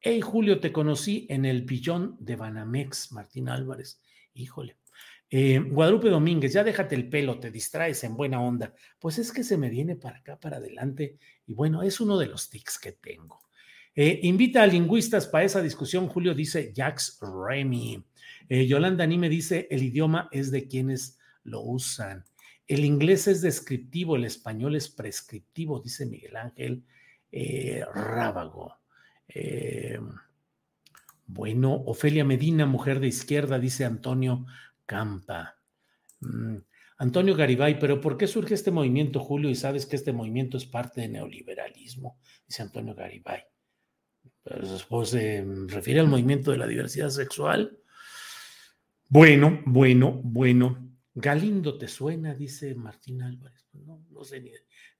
hey 0.00 0.22
Julio, 0.22 0.60
te 0.60 0.72
conocí 0.72 1.26
en 1.28 1.44
el 1.44 1.66
billón 1.66 2.16
de 2.18 2.36
Banamex, 2.36 3.12
Martín 3.12 3.50
Álvarez. 3.50 4.00
Híjole. 4.32 4.78
Eh, 5.28 5.58
Guadalupe 5.58 6.08
Domínguez, 6.08 6.54
ya 6.54 6.64
déjate 6.64 6.94
el 6.94 7.10
pelo, 7.10 7.38
te 7.38 7.50
distraes 7.50 8.02
en 8.04 8.16
buena 8.16 8.40
onda. 8.40 8.72
Pues 8.98 9.18
es 9.18 9.30
que 9.30 9.44
se 9.44 9.58
me 9.58 9.68
viene 9.68 9.94
para 9.94 10.20
acá, 10.20 10.40
para 10.40 10.56
adelante. 10.56 11.18
Y 11.46 11.52
bueno, 11.52 11.82
es 11.82 12.00
uno 12.00 12.16
de 12.16 12.28
los 12.28 12.48
tics 12.48 12.78
que 12.78 12.92
tengo. 12.92 13.45
Eh, 13.98 14.20
invita 14.24 14.62
a 14.62 14.66
lingüistas 14.66 15.26
para 15.26 15.44
esa 15.44 15.62
discusión, 15.62 16.06
Julio 16.08 16.34
dice 16.34 16.70
Jax 16.76 17.18
Remy. 17.22 18.04
Eh, 18.46 18.66
Yolanda 18.66 19.06
me 19.06 19.30
dice, 19.30 19.66
el 19.70 19.82
idioma 19.82 20.28
es 20.30 20.50
de 20.50 20.68
quienes 20.68 21.18
lo 21.44 21.62
usan. 21.62 22.22
El 22.66 22.84
inglés 22.84 23.26
es 23.26 23.40
descriptivo, 23.40 24.16
el 24.16 24.26
español 24.26 24.76
es 24.76 24.90
prescriptivo, 24.90 25.80
dice 25.80 26.04
Miguel 26.04 26.36
Ángel 26.36 26.84
eh, 27.32 27.82
Rábago. 27.94 28.76
bueno, 31.26 31.72
Ofelia 31.86 32.24
Medina, 32.24 32.66
mujer 32.66 33.00
de 33.00 33.08
izquierda, 33.08 33.58
dice 33.58 33.86
Antonio 33.86 34.44
Campa. 34.84 35.56
Mm, 36.20 36.56
Antonio 36.98 37.34
Garibay, 37.34 37.78
pero 37.78 37.98
¿por 38.02 38.18
qué 38.18 38.26
surge 38.26 38.52
este 38.52 38.70
movimiento, 38.70 39.20
Julio? 39.20 39.48
Y 39.48 39.54
sabes 39.54 39.86
que 39.86 39.96
este 39.96 40.12
movimiento 40.12 40.58
es 40.58 40.66
parte 40.66 41.00
del 41.00 41.12
neoliberalismo, 41.12 42.18
dice 42.46 42.62
Antonio 42.62 42.94
Garibay 42.94 43.42
después 44.60 45.10
se 45.10 45.44
refiere 45.66 46.00
al 46.00 46.08
movimiento 46.08 46.50
de 46.50 46.58
la 46.58 46.66
diversidad 46.66 47.10
sexual. 47.10 47.78
Bueno, 49.08 49.62
bueno, 49.66 50.20
bueno. 50.22 50.90
Galindo 51.14 51.78
te 51.78 51.88
suena, 51.88 52.34
dice 52.34 52.74
Martín 52.74 53.22
Álvarez. 53.22 53.66
Pues 53.72 53.84
no, 53.84 54.04
no 54.10 54.24
sé 54.24 54.42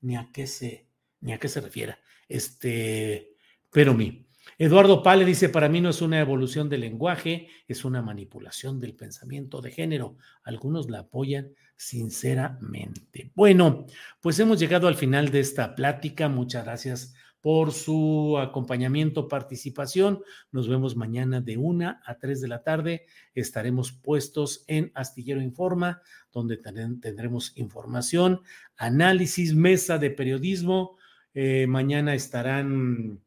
ni, 0.01 0.17
a 0.17 0.31
qué 0.33 0.47
se, 0.47 0.89
ni 1.21 1.33
a 1.33 1.39
qué 1.39 1.49
se 1.49 1.61
refiere. 1.61 1.97
Este, 2.29 3.35
pero 3.71 3.95
mi. 3.95 4.25
Eduardo 4.59 5.03
Pale 5.03 5.25
dice, 5.25 5.49
para 5.49 5.69
mí 5.69 5.81
no 5.81 5.91
es 5.91 6.01
una 6.01 6.21
evolución 6.21 6.69
del 6.69 6.83
lenguaje, 6.83 7.49
es 7.67 7.85
una 7.85 8.01
manipulación 8.01 8.79
del 8.79 8.95
pensamiento 8.95 9.61
de 9.61 9.73
género. 9.73 10.17
Algunos 10.45 10.89
la 10.89 11.01
apoyan 11.01 11.53
sinceramente. 11.77 13.33
Bueno, 13.35 13.87
pues 14.21 14.39
hemos 14.39 14.59
llegado 14.59 14.89
al 14.89 14.95
final 14.95 15.31
de 15.31 15.41
esta 15.41 15.75
plática. 15.75 16.29
Muchas 16.29 16.65
gracias 16.65 17.15
por 17.47 17.71
su 17.71 18.37
acompañamiento, 18.41 19.29
participación. 19.29 20.21
Nos 20.51 20.69
vemos 20.69 20.97
mañana 20.97 21.41
de 21.41 21.57
una 21.57 22.03
a 22.05 22.19
tres 22.19 22.41
de 22.41 22.49
la 22.49 22.65
tarde. 22.65 23.07
Estaremos 23.37 23.93
puestos 23.93 24.65
en 24.67 24.91
Astillero 24.97 25.41
Informa, 25.41 26.03
donde 26.33 26.57
tendremos 26.57 27.57
información, 27.57 28.41
análisis, 28.77 29.55
mesa 29.55 29.97
de 29.99 30.11
periodismo. 30.11 30.97
Eh, 31.35 31.69
mañana 31.69 32.17
estarán 32.17 33.23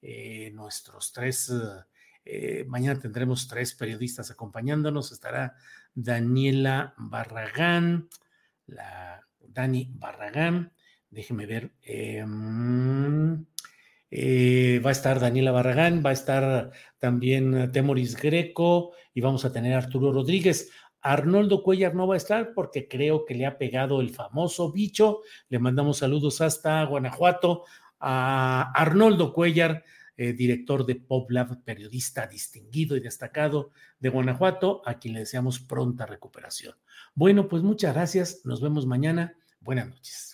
eh, 0.00 0.52
nuestros 0.54 1.12
tres, 1.12 1.52
eh, 2.24 2.64
mañana 2.68 3.00
tendremos 3.00 3.48
tres 3.48 3.74
periodistas 3.74 4.30
acompañándonos. 4.30 5.10
Estará 5.10 5.56
Daniela 5.92 6.94
Barragán, 6.96 8.08
la 8.66 9.26
Dani 9.40 9.90
Barragán, 9.96 10.72
déjeme 11.10 11.46
ver. 11.46 11.72
Eh, 14.16 14.78
va 14.78 14.90
a 14.90 14.92
estar 14.92 15.18
Daniela 15.18 15.50
Barragán, 15.50 16.00
va 16.06 16.10
a 16.10 16.12
estar 16.12 16.70
también 17.00 17.72
Temoris 17.72 18.14
Greco 18.14 18.92
y 19.12 19.20
vamos 19.20 19.44
a 19.44 19.52
tener 19.52 19.74
Arturo 19.74 20.12
Rodríguez. 20.12 20.70
Arnoldo 21.00 21.64
Cuellar 21.64 21.96
no 21.96 22.06
va 22.06 22.14
a 22.14 22.18
estar 22.18 22.54
porque 22.54 22.86
creo 22.86 23.24
que 23.24 23.34
le 23.34 23.44
ha 23.44 23.58
pegado 23.58 24.00
el 24.00 24.10
famoso 24.10 24.70
bicho. 24.70 25.22
Le 25.48 25.58
mandamos 25.58 25.98
saludos 25.98 26.40
hasta 26.42 26.84
Guanajuato 26.84 27.64
a 27.98 28.70
Arnoldo 28.76 29.32
Cuellar, 29.32 29.82
eh, 30.16 30.32
director 30.32 30.86
de 30.86 30.94
PopLab, 30.94 31.64
periodista 31.64 32.28
distinguido 32.28 32.96
y 32.96 33.00
destacado 33.00 33.72
de 33.98 34.10
Guanajuato, 34.10 34.80
a 34.86 35.00
quien 35.00 35.14
le 35.14 35.20
deseamos 35.20 35.58
pronta 35.58 36.06
recuperación. 36.06 36.76
Bueno, 37.16 37.48
pues 37.48 37.64
muchas 37.64 37.92
gracias. 37.92 38.42
Nos 38.44 38.60
vemos 38.60 38.86
mañana. 38.86 39.34
Buenas 39.58 39.88
noches. 39.88 40.33